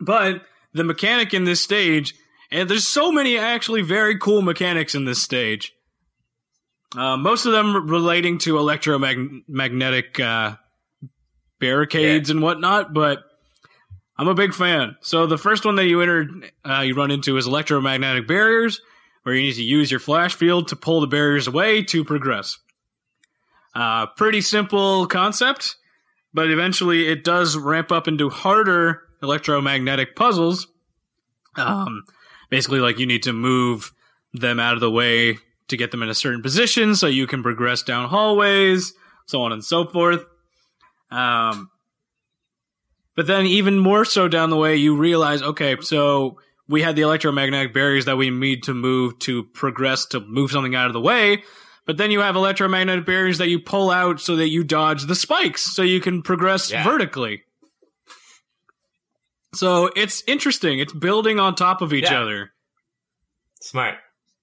but 0.00 0.42
the 0.72 0.84
mechanic 0.84 1.34
in 1.34 1.44
this 1.44 1.60
stage, 1.60 2.14
and 2.50 2.68
there's 2.70 2.88
so 2.88 3.12
many 3.12 3.36
actually 3.36 3.82
very 3.82 4.18
cool 4.18 4.40
mechanics 4.40 4.94
in 4.94 5.04
this 5.04 5.20
stage. 5.20 5.74
Uh, 6.96 7.16
most 7.18 7.44
of 7.44 7.52
them 7.52 7.88
relating 7.88 8.38
to 8.38 8.56
electromagnetic 8.56 10.18
uh, 10.18 10.56
barricades 11.58 12.30
and 12.30 12.40
whatnot, 12.40 12.94
but 12.94 13.18
I'm 14.16 14.28
a 14.28 14.34
big 14.34 14.54
fan. 14.54 14.96
So 15.00 15.26
the 15.26 15.38
first 15.38 15.64
one 15.64 15.76
that 15.76 15.86
you 15.86 16.00
enter, 16.00 16.28
uh, 16.64 16.80
you 16.80 16.94
run 16.94 17.10
into 17.10 17.36
is 17.36 17.46
electromagnetic 17.46 18.26
barriers, 18.28 18.80
where 19.24 19.34
you 19.34 19.42
need 19.42 19.54
to 19.54 19.62
use 19.62 19.90
your 19.90 20.00
flash 20.00 20.34
field 20.34 20.68
to 20.68 20.76
pull 20.76 21.00
the 21.00 21.06
barriers 21.06 21.48
away 21.48 21.82
to 21.82 22.04
progress. 22.04 22.58
Uh, 23.74 24.06
pretty 24.06 24.40
simple 24.40 25.06
concept, 25.06 25.76
but 26.32 26.50
eventually 26.50 27.08
it 27.08 27.24
does 27.24 27.56
ramp 27.56 27.90
up 27.90 28.06
into 28.06 28.30
harder 28.30 29.02
electromagnetic 29.22 30.14
puzzles. 30.14 30.68
Um, 31.56 32.04
basically, 32.50 32.80
like 32.80 32.98
you 32.98 33.06
need 33.06 33.24
to 33.24 33.32
move 33.32 33.92
them 34.32 34.60
out 34.60 34.74
of 34.74 34.80
the 34.80 34.90
way 34.90 35.38
to 35.68 35.76
get 35.76 35.90
them 35.90 36.02
in 36.02 36.08
a 36.08 36.14
certain 36.14 36.42
position 36.42 36.94
so 36.94 37.06
you 37.06 37.26
can 37.26 37.42
progress 37.42 37.82
down 37.82 38.08
hallways, 38.08 38.92
so 39.26 39.42
on 39.42 39.52
and 39.52 39.64
so 39.64 39.86
forth. 39.86 40.24
Um, 41.10 41.70
but 43.16 43.26
then, 43.26 43.46
even 43.46 43.78
more 43.78 44.04
so 44.04 44.28
down 44.28 44.50
the 44.50 44.56
way, 44.56 44.76
you 44.76 44.96
realize 44.96 45.42
okay, 45.42 45.76
so 45.80 46.38
we 46.68 46.82
had 46.82 46.96
the 46.96 47.02
electromagnetic 47.02 47.72
barriers 47.74 48.06
that 48.06 48.16
we 48.16 48.30
need 48.30 48.62
to 48.64 48.74
move 48.74 49.18
to 49.20 49.44
progress 49.44 50.06
to 50.06 50.20
move 50.20 50.50
something 50.50 50.74
out 50.74 50.86
of 50.86 50.92
the 50.94 51.00
way. 51.00 51.42
But 51.86 51.98
then 51.98 52.10
you 52.10 52.20
have 52.20 52.34
electromagnetic 52.36 53.04
barriers 53.04 53.36
that 53.38 53.48
you 53.48 53.60
pull 53.60 53.90
out 53.90 54.18
so 54.18 54.36
that 54.36 54.48
you 54.48 54.64
dodge 54.64 55.04
the 55.04 55.14
spikes 55.14 55.62
so 55.74 55.82
you 55.82 56.00
can 56.00 56.22
progress 56.22 56.70
Yeah. 56.70 56.82
vertically. 56.82 57.42
So 59.54 59.90
it's 59.94 60.22
interesting. 60.26 60.78
It's 60.78 60.92
building 60.92 61.38
on 61.38 61.54
top 61.54 61.82
of 61.82 61.92
each 61.92 62.10
Yeah. 62.10 62.22
other. 62.22 62.52
Smart. 63.60 63.96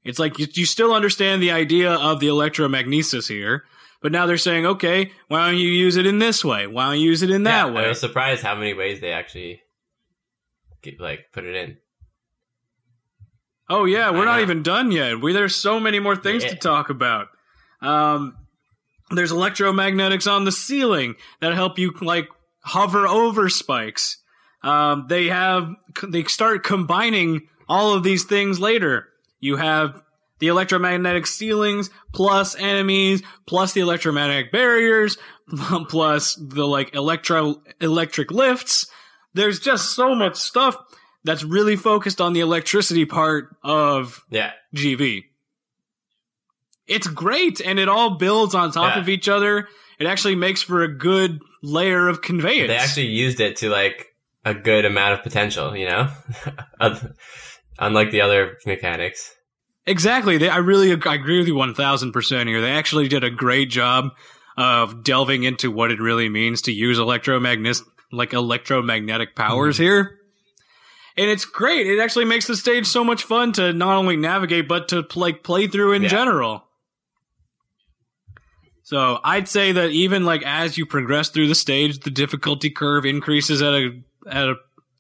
It's 0.04 0.20
like 0.20 0.40
you, 0.40 0.48
you 0.54 0.66
still 0.66 0.94
understand 0.94 1.42
the 1.42 1.52
idea 1.52 1.92
of 1.92 2.20
the 2.20 2.28
electromagnesis 2.28 3.28
here, 3.28 3.66
but 4.02 4.12
now 4.12 4.26
they're 4.26 4.38
saying, 4.38 4.66
okay, 4.66 5.12
why 5.28 5.48
don't 5.50 5.60
you 5.60 5.70
use 5.70 5.96
it 5.96 6.06
in 6.06 6.20
this 6.20 6.44
way? 6.44 6.68
Why 6.68 6.86
don't 6.90 7.00
you 7.00 7.08
use 7.10 7.22
it 7.22 7.30
in 7.30 7.44
that 7.44 7.68
yeah, 7.68 7.74
way? 7.74 7.86
I 7.86 7.88
was 7.90 8.00
surprised 8.00 8.42
how 8.44 8.56
many 8.56 8.74
ways 8.74 9.00
they 9.00 9.12
actually 9.12 9.62
get, 10.82 11.00
like 11.00 11.28
put 11.32 11.46
it 11.46 11.56
in. 11.56 11.78
Oh 13.70 13.86
yeah, 13.86 14.12
we're 14.12 14.24
I 14.24 14.26
not 14.26 14.36
know. 14.38 14.42
even 14.42 14.64
done 14.64 14.92
yet. 14.92 15.22
We 15.22 15.34
there's 15.34 15.56
so 15.56 15.80
many 15.80 16.00
more 16.00 16.16
things 16.16 16.44
Yeah. 16.44 16.50
to 16.50 16.56
talk 16.58 16.90
about. 16.90 17.28
Um, 17.82 18.36
there's 19.12 19.32
electromagnetics 19.32 20.30
on 20.30 20.44
the 20.46 20.52
ceiling 20.52 21.16
that 21.40 21.54
help 21.54 21.80
you 21.80 21.94
like 22.02 22.28
hover 22.64 23.08
over 23.08 23.50
spikes. 23.50 24.18
Um, 24.64 25.06
they 25.08 25.28
have 25.28 25.74
they 26.08 26.24
start 26.26 26.64
combining 26.64 27.48
all 27.70 27.94
of 27.94 28.04
these 28.04 28.26
things 28.26 28.60
later. 28.60 29.08
You 29.40 29.56
have 29.56 30.02
the 30.42 30.48
electromagnetic 30.48 31.26
ceilings 31.26 31.90
plus 32.14 32.56
enemies 32.58 33.24
plus 33.48 33.72
the 33.72 33.80
electromagnetic 33.80 34.52
barriers 34.52 35.18
plus 35.88 36.36
the 36.36 36.68
like 36.68 36.94
electro 36.94 37.62
electric 37.80 38.32
lifts. 38.32 38.88
There's 39.34 39.60
just 39.62 39.96
so 39.96 40.14
much 40.14 40.36
stuff 40.36 40.76
that's 41.24 41.44
really 41.44 41.78
focused 41.78 42.20
on 42.20 42.34
the 42.34 42.42
electricity 42.42 43.06
part 43.06 43.56
of 43.64 44.26
Yeah. 44.30 44.52
GV. 44.76 45.24
It's 46.88 47.08
great 47.08 47.62
and 47.62 47.80
it 47.80 47.88
all 47.88 48.18
builds 48.18 48.54
on 48.56 48.72
top 48.72 48.96
Yeah. 48.96 49.02
of 49.02 49.08
each 49.08 49.30
other. 49.30 49.68
It 50.00 50.08
actually 50.08 50.36
makes 50.36 50.62
for 50.62 50.82
a 50.84 50.88
good 50.94 51.40
layer 51.62 52.08
of 52.08 52.22
conveyance. 52.22 52.68
They 52.70 52.76
actually 52.76 53.08
used 53.08 53.40
it 53.40 53.58
to 53.58 53.70
like 53.70 54.08
a 54.44 54.56
good 54.56 54.84
amount 54.84 55.14
of 55.14 55.24
potential, 55.24 55.78
you 55.78 55.86
know? 55.88 56.12
Unlike 57.80 58.12
the 58.12 58.22
other 58.22 58.58
mechanics. 58.66 59.32
Exactly. 59.86 60.38
They, 60.38 60.50
I 60.50 60.58
really 60.58 60.92
I 60.92 61.16
agree 61.16 61.40
with 61.40 61.48
you 61.48 61.56
1000% 61.56 62.48
here. 62.48 62.62
They 62.62 62.72
actually 62.72 63.08
did 63.08 63.24
a 63.24 63.30
great 63.32 63.70
job 63.70 64.10
of 64.58 65.04
delving 65.04 65.44
into 65.44 65.72
what 65.72 65.92
it 65.92 66.00
really 66.00 66.30
means 66.30 66.62
to 66.64 66.72
use 66.72 67.00
electromagnet 67.00 67.78
like 68.12 68.34
electromagnetic 68.34 69.36
powers 69.36 69.76
Mm-hmm. 69.76 69.84
here. 69.84 70.18
And 71.18 71.30
it's 71.30 71.46
great. 71.46 71.88
It 71.88 72.00
actually 72.00 72.26
makes 72.26 72.48
the 72.48 72.56
stage 72.56 72.86
so 72.88 73.04
much 73.04 73.24
fun 73.24 73.52
to 73.54 73.74
not 73.74 73.98
only 73.98 74.16
navigate 74.18 74.68
but 74.68 74.88
to 74.90 75.06
like 75.16 75.44
play 75.44 75.68
through 75.68 75.94
in 75.94 76.04
Yeah. 76.04 76.10
general. 76.10 76.64
So, 78.84 79.20
I'd 79.24 79.48
say 79.48 79.72
that 79.72 79.92
even 79.92 80.26
like 80.26 80.44
as 80.44 80.78
you 80.78 80.86
progress 80.86 81.30
through 81.30 81.48
the 81.48 81.56
stage, 81.56 82.00
the 82.00 82.10
difficulty 82.10 82.70
curve 82.70 83.06
increases 83.06 83.62
at 83.62 83.74
a 83.74 84.02
at 84.30 84.48
a 84.50 84.56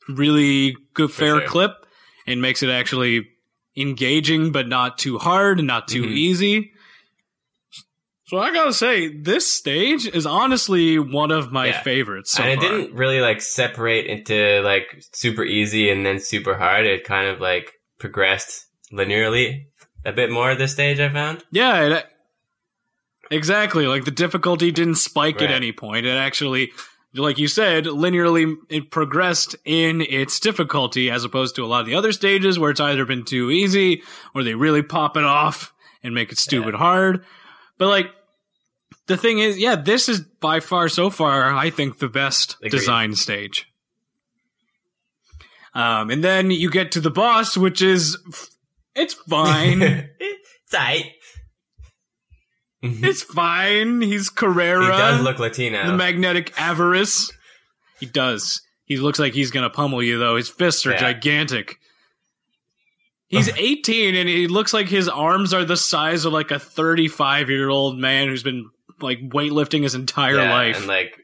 really 0.07 0.75
good 0.93 1.11
fair 1.11 1.41
clip 1.45 1.71
and 2.25 2.41
makes 2.41 2.63
it 2.63 2.69
actually 2.69 3.27
engaging 3.81 4.51
but 4.51 4.67
not 4.67 4.97
too 4.97 5.17
hard 5.17 5.59
and 5.59 5.67
not 5.67 5.87
too 5.87 6.03
Mhm. 6.03 6.11
easy. 6.13 6.71
So 8.27 8.37
I 8.39 8.53
gotta 8.53 8.73
say, 8.73 9.09
this 9.09 9.51
stage 9.51 10.07
is 10.07 10.25
honestly 10.25 10.97
one 10.97 11.31
of 11.31 11.51
my 11.51 11.67
Yeah. 11.67 11.81
favorites. 11.81 12.31
So 12.31 12.43
and 12.43 12.51
it 12.53 12.59
far. 12.61 12.69
didn't 12.69 12.93
really 12.95 13.19
like 13.19 13.41
separate 13.41 14.05
into 14.05 14.61
like 14.63 15.03
super 15.11 15.43
easy 15.43 15.89
and 15.89 16.05
then 16.05 16.19
super 16.19 16.57
hard. 16.57 16.85
It 16.85 17.03
kind 17.03 17.27
of 17.27 17.41
like 17.41 17.73
progressed 17.99 18.67
linearly 18.93 19.65
a 20.05 20.13
bit 20.13 20.31
more 20.31 20.51
at 20.51 20.57
this 20.59 20.71
stage, 20.71 20.99
I 20.99 21.09
found. 21.09 21.43
Yeah, 21.51 21.97
it, 21.97 22.05
exactly. 23.29 23.85
Like 23.85 24.05
the 24.05 24.11
difficulty 24.11 24.71
didn't 24.71 24.95
spike 24.95 25.41
at 25.41 25.51
any 25.51 25.73
point. 25.73 26.05
It 26.05 26.15
actually, 26.17 26.71
like 27.13 27.37
you 27.37 27.47
said, 27.47 27.85
linearly 27.85 28.55
it 28.69 28.89
progressed 28.91 29.55
in 29.65 30.01
its 30.01 30.39
difficulty 30.39 31.11
as 31.11 31.23
opposed 31.23 31.55
to 31.55 31.65
a 31.65 31.67
lot 31.67 31.81
of 31.81 31.85
the 31.87 31.95
other 31.95 32.11
stages 32.11 32.57
where 32.57 32.71
it's 32.71 32.79
either 32.79 33.05
been 33.05 33.25
too 33.25 33.51
easy 33.51 34.03
or 34.33 34.43
they 34.43 34.55
really 34.55 34.81
pop 34.81 35.17
it 35.17 35.23
off 35.23 35.73
and 36.03 36.15
make 36.15 36.31
it 36.31 36.37
stupid 36.37 36.73
hard. 36.73 37.25
But 37.77 37.89
like 37.89 38.07
the 39.07 39.17
thing 39.17 39.39
is, 39.39 39.57
yeah, 39.57 39.75
this 39.75 40.07
is 40.07 40.21
by 40.21 40.59
far 40.61 40.87
so 40.87 41.09
far, 41.09 41.53
I 41.53 41.69
think, 41.69 41.99
the 41.99 42.07
best 42.07 42.55
Agreed. 42.57 42.71
design 42.71 43.15
stage. 43.15 43.67
Um, 45.73 46.09
and 46.09 46.23
then 46.23 46.51
you 46.51 46.69
get 46.69 46.93
to 46.93 47.01
the 47.01 47.11
boss, 47.11 47.57
which 47.57 47.81
is 47.81 48.17
it's 48.95 49.13
fine. 49.13 49.81
it's. 50.19 50.41
He 52.81 53.07
It's 53.07 53.21
fine. 53.23 54.01
He's 54.01 54.29
Carrera. 54.29 54.83
He 54.85 54.91
does 54.91 55.21
look 55.21 55.39
Latino. 55.39 55.85
the 55.87 55.93
magnetic 55.93 56.53
avarice. 56.59 57.31
He 57.99 58.05
does. 58.07 58.61
He 58.85 58.97
looks 58.97 59.19
like 59.19 59.33
he's 59.33 59.51
gonna 59.51 59.69
pummel 59.69 60.01
you 60.03 60.17
though. 60.17 60.35
His 60.35 60.49
fists 60.49 60.85
are 60.85 60.91
Yeah. 60.91 60.99
gigantic. 60.99 61.77
He's 63.27 63.47
18 63.47 64.15
and 64.15 64.27
he 64.27 64.47
looks 64.47 64.73
like 64.73 64.89
his 64.89 65.07
arms 65.07 65.53
are 65.53 65.63
the 65.63 65.77
size 65.77 66.25
of 66.25 66.33
like 66.33 66.51
a 66.51 66.59
35 66.59 67.49
year 67.49 67.69
old 67.69 67.97
man 67.97 68.27
who's 68.27 68.43
been 68.43 68.69
like 68.99 69.19
weightlifting 69.29 69.83
his 69.83 69.95
entire 69.95 70.35
Yeah, 70.35 70.51
life. 70.53 70.77
and 70.79 70.87
like 70.87 71.15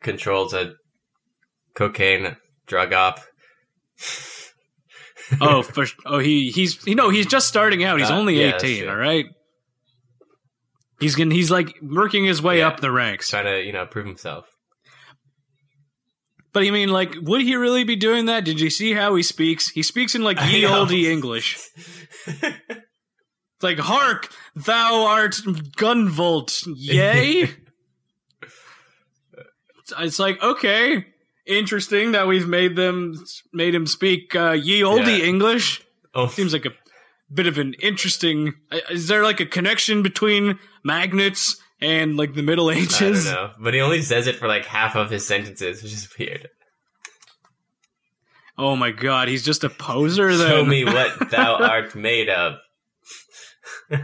controls 0.00 0.52
a 0.52 0.74
cocaine 1.74 2.36
drug 2.66 2.92
op. 2.92 3.20
oh, 5.40 5.62
for 5.74 5.86
oh 6.04 6.18
he 6.18 6.50
he's 6.50 6.86
you 6.86 6.94
know 6.94 7.08
he's 7.08 7.26
just 7.26 7.48
starting 7.48 7.82
out. 7.84 7.98
He's 7.98 8.10
Uh, 8.10 8.16
only 8.18 8.40
18. 8.40 8.80
true. 8.82 8.90
All 8.90 8.96
right. 8.96 9.24
He's 11.00 11.14
gonna 11.14 11.34
he's 11.34 11.50
like 11.50 11.76
working 11.82 12.24
his 12.24 12.42
way 12.42 12.58
Yeah. 12.58 12.68
up 12.68 12.80
the 12.80 12.90
ranks. 12.90 13.28
trying 13.30 13.44
to 13.44 13.62
you 13.62 13.72
know 13.72 13.86
prove 13.86 14.06
himself. 14.06 14.46
But 16.52 16.64
I 16.64 16.70
mean, 16.70 16.88
like, 16.88 17.14
would 17.20 17.42
he 17.42 17.54
really 17.56 17.84
be 17.84 17.94
doing 17.94 18.24
that? 18.26 18.44
Did 18.44 18.58
you 18.58 18.70
see 18.70 18.94
how 18.94 19.14
he 19.14 19.22
speaks? 19.22 19.68
He 19.68 19.82
speaks 19.82 20.14
in 20.14 20.22
like 20.22 20.38
ye 20.50 20.66
olde 20.66 20.90
English. 20.92 21.58
It's 22.26 22.42
like, 23.62 23.78
hark, 23.78 24.28
thou 24.56 25.04
art 25.06 25.32
Gunvolt, 25.76 26.64
yay? 26.74 27.50
it's 30.00 30.18
like, 30.18 30.42
okay, 30.42 31.04
interesting 31.46 32.12
that 32.12 32.26
we've 32.26 32.48
made 32.48 32.76
them 32.76 33.14
made 33.52 33.74
him 33.74 33.86
speak 33.86 34.34
uh, 34.34 34.52
ye 34.52 34.82
olde 34.82 35.06
Yeah. 35.06 35.18
English. 35.18 35.82
oh, 36.14 36.28
Seems 36.28 36.52
like 36.52 36.66
a 36.66 36.72
bit 37.32 37.46
of 37.46 37.58
an 37.58 37.74
interesting. 37.82 38.54
uh, 38.72 38.78
Is 38.90 39.08
there 39.08 39.22
like 39.22 39.40
a 39.40 39.46
connection 39.46 40.02
between 40.02 40.58
magnets 40.84 41.56
and 41.80 42.16
like 42.16 42.34
the 42.34 42.42
Middle 42.42 42.70
Ages. 42.70 43.26
I 43.28 43.34
don't 43.34 43.42
know. 43.50 43.54
But 43.60 43.74
he 43.74 43.80
only 43.80 44.02
says 44.02 44.26
it 44.26 44.36
for 44.36 44.48
like 44.48 44.64
half 44.66 44.96
of 44.96 45.10
his 45.10 45.26
sentences, 45.26 45.82
which 45.82 45.92
is 45.92 46.08
weird. 46.18 46.48
Oh 48.56 48.74
my 48.74 48.90
god, 48.90 49.28
he's 49.28 49.44
just 49.44 49.64
a 49.64 49.70
poser 49.70 50.36
then. 50.36 50.48
Show 50.48 50.64
me 50.64 50.84
what 50.84 51.30
thou 51.30 51.56
art 51.56 51.94
made 51.94 52.28
of. 52.28 52.58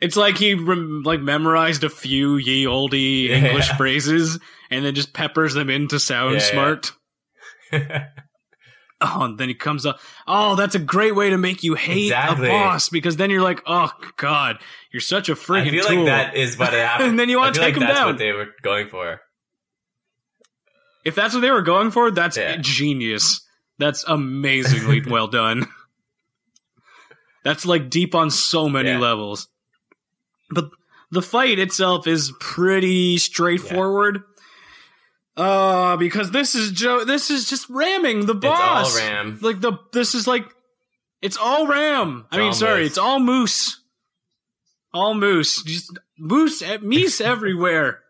it's 0.00 0.16
like 0.16 0.36
he 0.38 0.54
rem- 0.54 1.02
like 1.04 1.20
memorized 1.20 1.84
a 1.84 1.90
few 1.90 2.36
ye 2.36 2.66
olde 2.66 2.94
English 2.94 3.68
Yeah. 3.68 3.76
phrases 3.76 4.38
and 4.70 4.84
then 4.84 4.94
just 4.94 5.12
peppers 5.12 5.54
them 5.54 5.70
in 5.70 5.88
to 5.88 5.98
sound 5.98 6.34
Yeah, 6.52 6.76
yeah. 7.72 8.08
Oh, 9.16 9.22
and 9.24 9.38
then 9.38 9.48
he 9.48 9.54
comes 9.54 9.84
up. 9.86 9.98
Oh, 10.26 10.56
that's 10.56 10.74
a 10.74 10.78
great 10.78 11.14
way 11.14 11.30
to 11.30 11.36
make 11.38 11.62
you 11.62 11.74
hate 11.74 12.04
Exactly. 12.06 12.48
a 12.48 12.50
boss 12.50 12.88
because 12.88 13.16
then 13.16 13.28
you're 13.30 13.42
like, 13.42 13.62
oh 13.66 13.90
god, 14.16 14.58
you're 14.92 15.00
such 15.00 15.28
a 15.28 15.32
I 15.32 15.34
freaking 15.34 15.70
feel 15.70 15.84
tool. 15.84 15.96
like 16.04 16.06
that 16.06 16.36
is 16.36 16.58
what 16.58 16.72
happened. 16.72 17.10
And 17.10 17.18
then 17.18 17.28
you 17.28 17.38
wanna 17.38 17.52
take 17.52 17.62
like 17.62 17.74
him 17.76 17.80
that's 17.80 17.98
down. 17.98 18.06
what 18.06 18.18
they 18.18 18.32
were 18.32 18.48
going 18.62 18.88
for. 18.88 19.20
if 21.04 21.14
that's 21.14 21.34
what 21.34 21.40
they 21.40 21.50
were 21.50 21.62
going 21.62 21.90
for, 21.90 22.10
that's 22.10 22.36
Yeah. 22.38 22.56
genius. 22.60 23.40
That's 23.78 24.04
amazingly 24.06 25.00
well 25.06 25.26
done. 25.26 25.66
That's 27.44 27.66
like 27.66 27.90
deep 27.90 28.14
on 28.14 28.30
so 28.30 28.68
many 28.68 28.90
Yeah. 28.90 28.98
levels. 28.98 29.48
But 30.50 30.70
the 31.10 31.20
fight 31.22 31.58
itself 31.58 32.06
is 32.06 32.32
pretty 32.40 33.18
straightforward. 33.18 34.22
Uh 35.36 35.96
because 35.96 36.30
this 36.30 36.54
is 36.54 36.70
Joe 36.70 37.04
this 37.04 37.30
is 37.30 37.48
just 37.48 37.68
ramming 37.68 38.26
the 38.26 38.34
boss. 38.34 38.96
It's 38.96 39.04
all 39.04 39.08
Ram. 39.08 39.38
Like 39.40 39.60
the 39.60 39.78
this 39.92 40.14
is 40.14 40.26
like 40.26 40.44
it's 41.20 41.36
all 41.38 41.66
ram. 41.66 42.26
I 42.30 42.38
mean 42.38 42.52
sorry, 42.52 42.82
moose. 42.82 42.90
it's 42.90 42.98
all 42.98 43.18
moose. 43.18 43.80
All 44.92 45.14
moose. 45.14 45.62
Just 45.62 45.98
moose 46.18 46.62
eh, 46.62 46.76
meese 46.78 47.20
everywhere. 47.24 48.00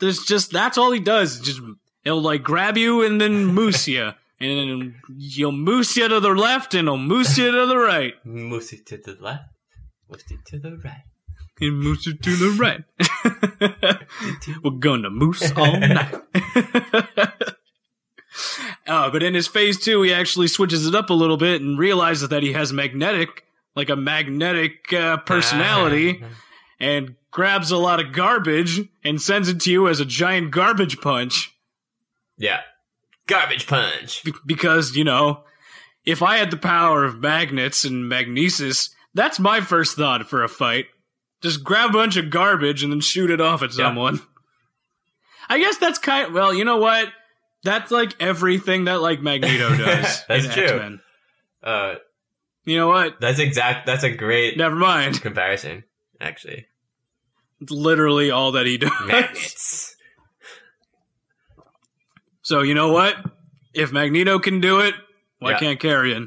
There's 0.00 0.22
just 0.24 0.52
that's 0.52 0.76
all 0.78 0.92
he 0.92 1.00
does. 1.00 1.40
Just 1.40 1.60
he'll 2.02 2.20
like 2.20 2.42
grab 2.42 2.76
you 2.76 3.02
and 3.02 3.20
then 3.20 3.46
moose 3.60 3.88
you. 3.88 4.12
And 4.38 4.50
then 4.58 4.94
you'll 5.16 5.52
moose 5.52 5.96
you 5.96 6.08
to 6.08 6.20
the 6.20 6.30
left 6.30 6.74
and 6.74 6.88
he'll 6.88 6.98
moose 6.98 7.38
you 7.38 7.50
to 7.50 7.66
the 7.66 7.78
right. 7.78 8.14
Moosey 8.26 8.84
to 8.84 8.98
the 8.98 9.16
left, 9.18 9.44
Moosey 10.10 10.44
to 10.46 10.58
the 10.58 10.76
right. 10.84 11.04
And 11.60 11.78
moose 11.78 12.06
you 12.06 12.14
to 12.22 12.36
the 12.36 12.50
right. 12.58 12.84
We're 14.62 14.70
gonna 14.78 15.10
moose 15.10 15.52
all 15.52 15.78
night. 15.80 16.14
uh, 18.86 19.10
but 19.10 19.22
in 19.22 19.34
his 19.34 19.46
phase 19.46 19.78
two, 19.78 20.02
he 20.02 20.12
actually 20.12 20.48
switches 20.48 20.86
it 20.86 20.94
up 20.94 21.10
a 21.10 21.14
little 21.14 21.36
bit 21.36 21.60
and 21.62 21.78
realizes 21.78 22.28
that 22.30 22.42
he 22.42 22.52
has 22.52 22.72
magnetic, 22.72 23.44
like 23.76 23.88
a 23.88 23.96
magnetic 23.96 24.92
uh, 24.92 25.18
personality, 25.18 26.24
and 26.80 27.14
grabs 27.30 27.70
a 27.70 27.76
lot 27.76 28.00
of 28.00 28.12
garbage 28.12 28.80
and 29.04 29.20
sends 29.22 29.48
it 29.48 29.60
to 29.60 29.70
you 29.70 29.88
as 29.88 30.00
a 30.00 30.04
giant 30.04 30.50
garbage 30.50 31.00
punch. 31.00 31.52
Yeah. 32.36 32.60
Garbage 33.26 33.66
punch. 33.66 34.22
Be- 34.24 34.32
because, 34.44 34.96
you 34.96 35.04
know, 35.04 35.44
if 36.04 36.20
I 36.22 36.36
had 36.36 36.50
the 36.50 36.56
power 36.56 37.04
of 37.04 37.20
magnets 37.20 37.84
and 37.84 38.08
magnesis, 38.08 38.90
that's 39.14 39.38
my 39.38 39.60
first 39.60 39.96
thought 39.96 40.28
for 40.28 40.42
a 40.42 40.48
fight. 40.48 40.86
Just 41.44 41.62
grab 41.62 41.90
a 41.90 41.92
bunch 41.92 42.16
of 42.16 42.30
garbage 42.30 42.82
and 42.82 42.90
then 42.90 43.00
shoot 43.00 43.30
it 43.30 43.40
off 43.40 43.62
at 43.62 43.70
Yeah. 43.70 43.84
someone. 43.84 44.20
I 45.48 45.58
guess 45.58 45.76
that's 45.76 45.98
kind 45.98 46.32
well, 46.34 46.52
you 46.54 46.64
know 46.64 46.78
what? 46.78 47.08
That's 47.62 47.90
like 47.90 48.20
everything 48.20 48.84
that 48.86 49.00
like 49.02 49.20
Magneto 49.20 49.68
does. 49.76 50.24
That's 50.26 50.46
in 50.46 50.50
true. 50.50 50.64
X-Men. 50.64 51.00
Uh, 51.62 51.94
You 52.64 52.78
know 52.78 52.88
what? 52.88 53.20
that's 53.20 53.38
exact. 53.38 53.84
That's 53.86 54.04
a 54.04 54.10
great 54.10 54.56
Never 54.56 54.74
mind. 54.74 55.20
comparison, 55.20 55.84
actually. 56.20 56.66
It's 57.60 57.70
literally 57.70 58.30
all 58.30 58.52
that 58.52 58.64
he 58.66 58.78
does. 58.78 58.90
Magnets. 59.06 59.96
So 62.42 62.62
you 62.62 62.74
know 62.74 62.90
what? 62.92 63.16
If 63.74 63.92
Magneto 63.92 64.38
can 64.38 64.60
do 64.60 64.80
it, 64.80 64.94
why 65.40 65.52
Yeah. 65.52 65.58
can't 65.58 65.80
Carrera? 65.80 66.26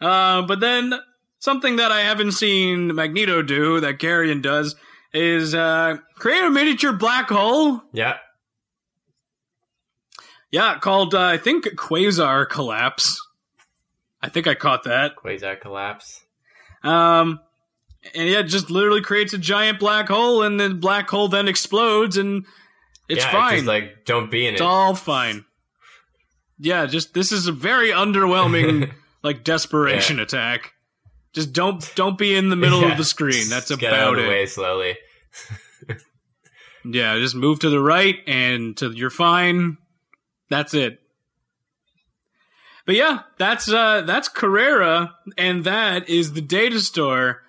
Uh, 0.00 0.42
but 0.42 0.60
then 0.60 0.94
something 1.42 1.74
that 1.76 1.90
I 1.90 2.02
haven't 2.02 2.32
seen 2.32 2.94
Magneto 2.94 3.42
do 3.42 3.80
that 3.80 3.98
Carrera 3.98 4.32
does 4.36 4.76
is 5.12 5.54
uh, 5.54 5.96
create 6.14 6.44
a 6.44 6.50
miniature 6.50 6.92
black 6.92 7.28
hole. 7.28 7.82
Yeah. 7.92 8.18
Yeah, 10.52 10.78
called 10.78 11.14
uh, 11.14 11.20
I 11.20 11.38
think 11.38 11.64
Quasar 11.64 12.48
Collapse. 12.48 13.20
I 14.22 14.28
think 14.28 14.46
I 14.46 14.54
caught 14.54 14.84
that. 14.84 15.16
Quasar 15.16 15.60
collapse. 15.60 16.22
Um, 16.84 17.40
and 18.14 18.28
yeah, 18.28 18.40
it 18.40 18.44
just 18.44 18.70
literally 18.70 19.00
creates 19.00 19.32
a 19.32 19.38
giant 19.38 19.80
black 19.80 20.08
hole, 20.08 20.42
and 20.42 20.60
the 20.60 20.70
black 20.70 21.08
hole 21.08 21.26
then 21.28 21.48
explodes, 21.48 22.16
and 22.16 22.44
it's 23.08 23.24
yeah, 23.24 23.32
fine. 23.32 23.54
Just 23.54 23.66
like 23.66 24.04
don't 24.04 24.30
be 24.30 24.46
in 24.46 24.54
It's 24.54 24.60
it. 24.60 24.64
all 24.64 24.94
fine. 24.94 25.44
Yeah, 26.58 26.86
just 26.86 27.14
this 27.14 27.32
is 27.32 27.46
a 27.48 27.52
very 27.52 27.88
underwhelming 27.88 28.92
like 29.24 29.42
desperation 29.42 30.20
attack. 30.20 30.74
Just 31.34 31.52
don't 31.52 31.90
don't 31.94 32.18
be 32.18 32.34
in 32.34 32.48
the 32.50 32.56
middle 32.56 32.80
Yeah. 32.82 32.92
of 32.92 32.98
the 32.98 33.04
screen. 33.04 33.48
That's 33.48 33.68
Just 33.68 33.80
get 33.80 33.92
about 33.92 34.08
out 34.08 34.18
of 34.18 34.24
the 34.24 34.26
it. 34.26 34.28
way 34.28 34.46
slowly. 34.46 34.96
Yeah, 36.84 37.16
just 37.18 37.36
move 37.36 37.60
to 37.60 37.70
the 37.70 37.78
right 37.78 38.16
and 38.26 38.76
to 38.78 38.90
you're 38.90 39.08
fine. 39.08 39.76
That's 40.50 40.74
it. 40.74 40.98
But 42.86 42.96
yeah, 42.96 43.20
that's 43.38 43.70
uh 43.70 44.00
that's 44.02 44.26
Carrera 44.28 45.14
and 45.38 45.62
that 45.62 46.08
is 46.08 46.32
the 46.32 46.40
data 46.40 46.80
store. 46.80 47.42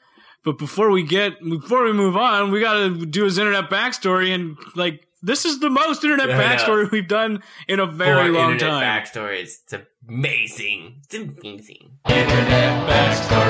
But 0.46 0.60
before 0.60 0.92
we 0.92 1.02
get 1.02 1.42
before 1.42 1.84
we 1.84 1.94
move 1.94 2.16
on, 2.16 2.52
we 2.52 2.60
got 2.62 2.74
to 2.76 3.06
do 3.08 3.24
his 3.24 3.40
internet 3.40 3.72
backstory 3.72 4.36
and 4.36 4.56
like 4.76 5.08
this 5.24 5.46
is 5.46 5.60
the 5.60 5.70
most 5.72 6.04
internet 6.04 6.30
Yeah, 6.30 6.36
I 6.38 6.38
know. 6.38 6.46
backstory 6.56 6.92
we've 6.92 7.08
done 7.08 7.42
in 7.68 7.80
a 7.80 7.88
very 7.88 8.28
Four 8.32 8.40
long 8.40 8.52
internet 8.52 8.82
time. 8.82 9.04
backstories. 9.04 9.58
It's 9.64 9.74
amazing. 10.08 10.98
It's 11.10 11.16
amazing. 11.16 11.98
Internet 12.08 12.88
backstory. 12.88 13.43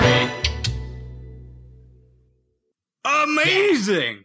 Amazing. 3.06 4.24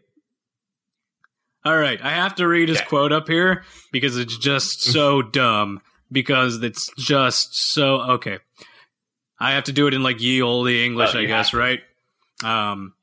All 1.65 1.77
right, 1.77 2.01
I 2.03 2.11
have 2.11 2.37
to 2.37 2.47
read 2.47 2.69
his 2.69 2.79
Okay. 2.79 2.87
quote 2.87 3.13
up 3.13 3.27
here 3.29 3.65
because 3.93 4.17
it's 4.17 4.37
just 4.39 4.83
so 4.93 5.21
dumb. 5.23 5.81
Because 6.11 6.63
it's 6.63 6.91
just 6.97 7.55
so 7.75 8.01
okay. 8.13 8.39
I 9.39 9.53
have 9.53 9.65
to 9.65 9.73
do 9.73 9.87
it 9.89 9.95
in 9.95 10.03
like 10.03 10.21
ye 10.23 10.41
olde 10.41 10.69
English, 10.71 11.15
Oh, 11.15 11.19
I 11.19 11.25
guess, 11.27 11.53
right? 11.53 11.81
Um. 12.43 12.95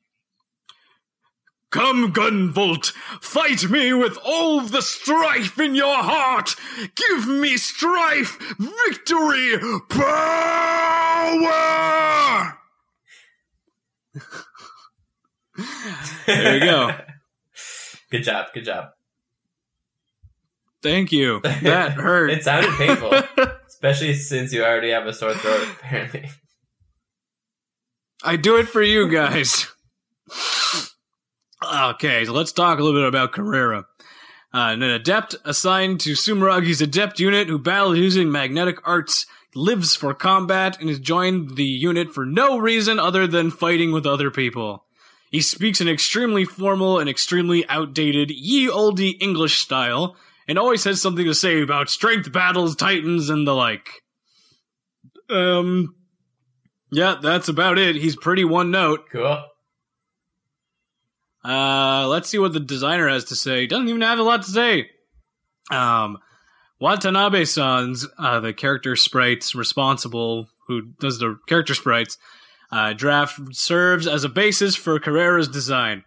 Come, 1.70 2.12
Gunvolt, 2.12 2.92
fight 3.20 3.68
me 3.70 3.92
with 3.92 4.16
all 4.24 4.60
the 4.62 4.80
strife 4.80 5.58
in 5.60 5.74
your 5.74 5.96
heart. 6.02 6.54
Give 6.94 7.26
me 7.28 7.56
strife, 7.58 8.38
victory, 8.58 9.58
power. 9.88 11.48
There 16.26 16.54
you 16.54 16.60
go. 16.60 16.96
good 18.10 18.22
job. 18.22 18.46
Good 18.52 18.64
job. 18.64 18.90
Thank 20.82 21.12
you. 21.12 21.40
That 21.42 21.92
hurt. 21.94 22.30
It 22.30 22.44
sounded 22.44 22.72
painful, 22.72 23.12
especially 23.66 24.14
since 24.14 24.52
you 24.52 24.64
already 24.64 24.90
have 24.90 25.06
a 25.06 25.12
sore 25.12 25.34
throat. 25.34 25.66
Apparently. 25.80 26.30
I 28.22 28.36
do 28.36 28.56
it 28.56 28.68
for 28.68 28.82
you 28.82 29.10
guys. 29.10 29.66
okay, 31.64 32.24
so 32.24 32.32
let's 32.32 32.52
talk 32.52 32.78
a 32.78 32.82
little 32.82 33.00
bit 33.00 33.08
about 33.08 33.32
Carrera. 33.32 33.86
Uh, 34.54 34.72
an 34.72 34.82
adept 34.82 35.34
assigned 35.44 36.00
to 36.00 36.12
Sumeragi's 36.12 36.80
adept 36.80 37.20
unit 37.20 37.48
who 37.48 37.58
battles 37.58 37.98
using 37.98 38.30
magnetic 38.32 38.78
arts, 38.88 39.26
lives 39.54 39.94
for 39.94 40.14
combat, 40.14 40.80
and 40.80 40.88
has 40.88 40.98
joined 40.98 41.56
the 41.56 41.64
unit 41.64 42.12
for 42.12 42.24
no 42.24 42.56
reason 42.58 42.98
other 42.98 43.26
than 43.26 43.50
fighting 43.50 43.92
with 43.92 44.06
other 44.06 44.30
people. 44.30 44.85
He 45.30 45.40
speaks 45.40 45.80
an 45.80 45.88
extremely 45.88 46.44
formal 46.44 46.98
and 46.98 47.08
extremely 47.08 47.68
outdated 47.68 48.30
ye 48.30 48.68
olde 48.68 49.00
English 49.00 49.58
style, 49.58 50.16
and 50.48 50.58
always 50.58 50.84
has 50.84 51.02
something 51.02 51.24
to 51.24 51.34
say 51.34 51.62
about 51.62 51.90
strength 51.90 52.32
battles, 52.32 52.76
titans, 52.76 53.28
and 53.28 53.46
the 53.46 53.54
like. 53.54 53.88
Um, 55.28 55.96
yeah, 56.92 57.16
that's 57.20 57.48
about 57.48 57.78
it. 57.78 57.96
He's 57.96 58.16
pretty 58.16 58.44
one 58.44 58.70
note. 58.70 59.10
Cool. 59.10 59.42
Uh, 61.44 62.06
let's 62.08 62.28
see 62.28 62.38
what 62.38 62.52
the 62.52 62.60
designer 62.60 63.08
has 63.08 63.24
to 63.24 63.36
say. 63.36 63.66
Doesn't 63.66 63.88
even 63.88 64.00
have 64.02 64.18
a 64.18 64.22
lot 64.22 64.42
to 64.42 64.50
say. 64.50 64.90
Um, 65.70 66.18
Watanabe-san's, 66.80 68.06
uh, 68.18 68.40
the 68.40 68.52
character 68.52 68.96
sprites 68.96 69.54
responsible, 69.54 70.48
who 70.66 70.82
does 71.00 71.18
the 71.18 71.38
character 71.46 71.74
sprites, 71.74 72.18
uh, 72.70 72.92
draft 72.92 73.38
serves 73.54 74.06
as 74.06 74.24
a 74.24 74.28
basis 74.28 74.74
for 74.74 74.98
Carrera's 74.98 75.48
design. 75.48 76.04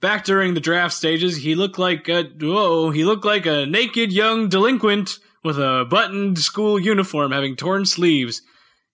Back 0.00 0.24
during 0.24 0.54
the 0.54 0.60
draft 0.60 0.94
stages, 0.94 1.38
he 1.38 1.54
looked 1.54 1.78
like 1.78 2.08
a, 2.08 2.24
whoa, 2.24 2.90
he 2.90 3.04
looked 3.04 3.24
like 3.24 3.46
a 3.46 3.66
naked 3.66 4.12
young 4.12 4.48
delinquent 4.48 5.18
with 5.42 5.58
a 5.58 5.86
buttoned 5.88 6.38
school 6.38 6.78
uniform 6.78 7.32
having 7.32 7.56
torn 7.56 7.86
sleeves. 7.86 8.42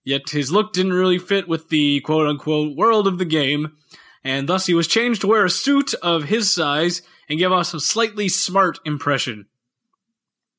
Yet 0.05 0.29
his 0.29 0.51
look 0.51 0.73
didn't 0.73 0.93
really 0.93 1.19
fit 1.19 1.47
with 1.47 1.69
the 1.69 1.99
quote 2.01 2.27
unquote 2.27 2.75
world 2.75 3.07
of 3.07 3.17
the 3.17 3.25
game, 3.25 3.75
and 4.23 4.47
thus 4.47 4.65
he 4.65 4.73
was 4.73 4.87
changed 4.87 5.21
to 5.21 5.27
wear 5.27 5.45
a 5.45 5.49
suit 5.49 5.93
of 5.95 6.25
his 6.25 6.53
size 6.53 7.01
and 7.29 7.39
give 7.39 7.51
us 7.51 7.73
a 7.73 7.79
slightly 7.79 8.29
smart 8.29 8.79
impression. 8.85 9.47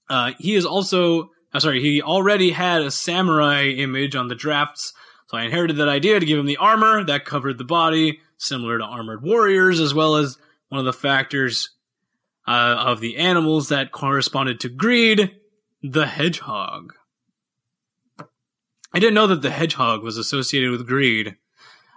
Uh, 0.08 0.32
he 0.38 0.54
is 0.54 0.66
also, 0.66 1.30
uh, 1.52 1.60
sorry, 1.60 1.80
he 1.80 2.02
already 2.02 2.50
had 2.50 2.82
a 2.82 2.90
samurai 2.90 3.66
image 3.68 4.14
on 4.14 4.28
the 4.28 4.34
drafts, 4.34 4.92
so 5.34 5.38
I 5.38 5.42
inherited 5.46 5.78
that 5.78 5.88
idea 5.88 6.20
to 6.20 6.26
give 6.26 6.38
him 6.38 6.46
the 6.46 6.58
armor 6.58 7.02
that 7.02 7.24
covered 7.24 7.58
the 7.58 7.64
body, 7.64 8.20
similar 8.36 8.78
to 8.78 8.84
armored 8.84 9.20
warriors, 9.20 9.80
as 9.80 9.92
well 9.92 10.14
as 10.14 10.38
one 10.68 10.78
of 10.78 10.84
the 10.84 10.92
factors 10.92 11.70
uh, 12.46 12.76
of 12.78 13.00
the 13.00 13.16
animals 13.16 13.68
that 13.68 13.90
corresponded 13.90 14.60
to 14.60 14.68
greed, 14.68 15.34
the 15.82 16.06
hedgehog. 16.06 16.94
I 18.20 19.00
didn't 19.00 19.14
know 19.14 19.26
that 19.26 19.42
the 19.42 19.50
hedgehog 19.50 20.04
was 20.04 20.16
associated 20.16 20.70
with 20.70 20.86
greed. 20.86 21.34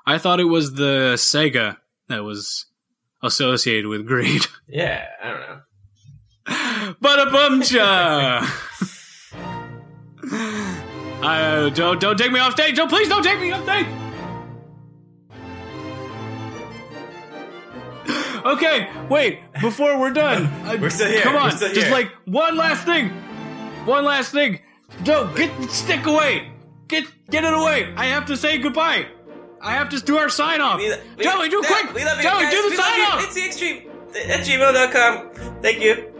I 0.03 0.17
thought 0.17 0.39
it 0.39 0.45
was 0.45 0.73
the 0.73 1.13
Sega 1.13 1.77
that 2.07 2.23
was 2.23 2.65
associated 3.21 3.85
with 3.87 4.07
greed. 4.07 4.47
Yeah, 4.67 5.05
I 5.23 5.29
don't 5.29 5.39
know. 5.41 6.95
but 6.99 7.19
a 7.19 7.31
bumcha. 7.31 8.43
I 11.21 11.69
don't 11.73 11.99
don't 11.99 12.17
take 12.17 12.31
me 12.31 12.39
off 12.39 12.53
stage. 12.53 12.75
Don't 12.75 12.89
please 12.89 13.09
don't 13.09 13.23
take 13.23 13.39
me 13.39 13.51
off 13.51 13.63
stage. 13.63 13.85
Okay, 18.45 18.87
wait. 19.09 19.39
Before 19.59 19.99
we're 19.99 20.13
done, 20.13 20.45
uh, 20.45 20.77
We're 20.81 20.89
still 20.89 21.09
here, 21.09 21.21
Come 21.21 21.35
on, 21.35 21.49
just 21.51 21.75
here. 21.75 21.91
like 21.91 22.09
one 22.25 22.55
last 22.55 22.85
thing. 22.85 23.09
One 23.85 24.05
last 24.05 24.31
thing. 24.31 24.61
Don't 25.03 25.35
get 25.35 25.51
the 25.59 25.67
stick 25.67 26.05
away. 26.05 26.49
Get 26.87 27.03
get 27.29 27.43
it 27.43 27.53
away. 27.53 27.93
I 27.97 28.05
have 28.05 28.27
to 28.27 28.37
say 28.37 28.57
goodbye. 28.59 29.07
I 29.61 29.73
have 29.73 29.89
to 29.89 29.99
do 29.99 30.17
our 30.17 30.29
sign 30.29 30.61
off. 30.61 30.77
We- 30.79 30.93
we- 31.17 31.23
Joey, 31.25 31.49
do 31.49 31.61
no, 31.61 31.67
quick. 31.67 31.93
We 31.93 32.05
love 32.05 32.17
you 32.17 32.23
Joey, 32.23 32.43
guys. 32.43 32.51
do 32.53 32.61
the 32.63 32.69
we 32.69 32.75
sign 32.77 33.01
off. 33.01 33.23
It's 33.23 33.33
the 33.35 33.45
extreme 33.45 33.89
at 34.29 34.39
gmail.com. 34.45 35.61
Thank 35.61 35.81
you. 35.81 36.13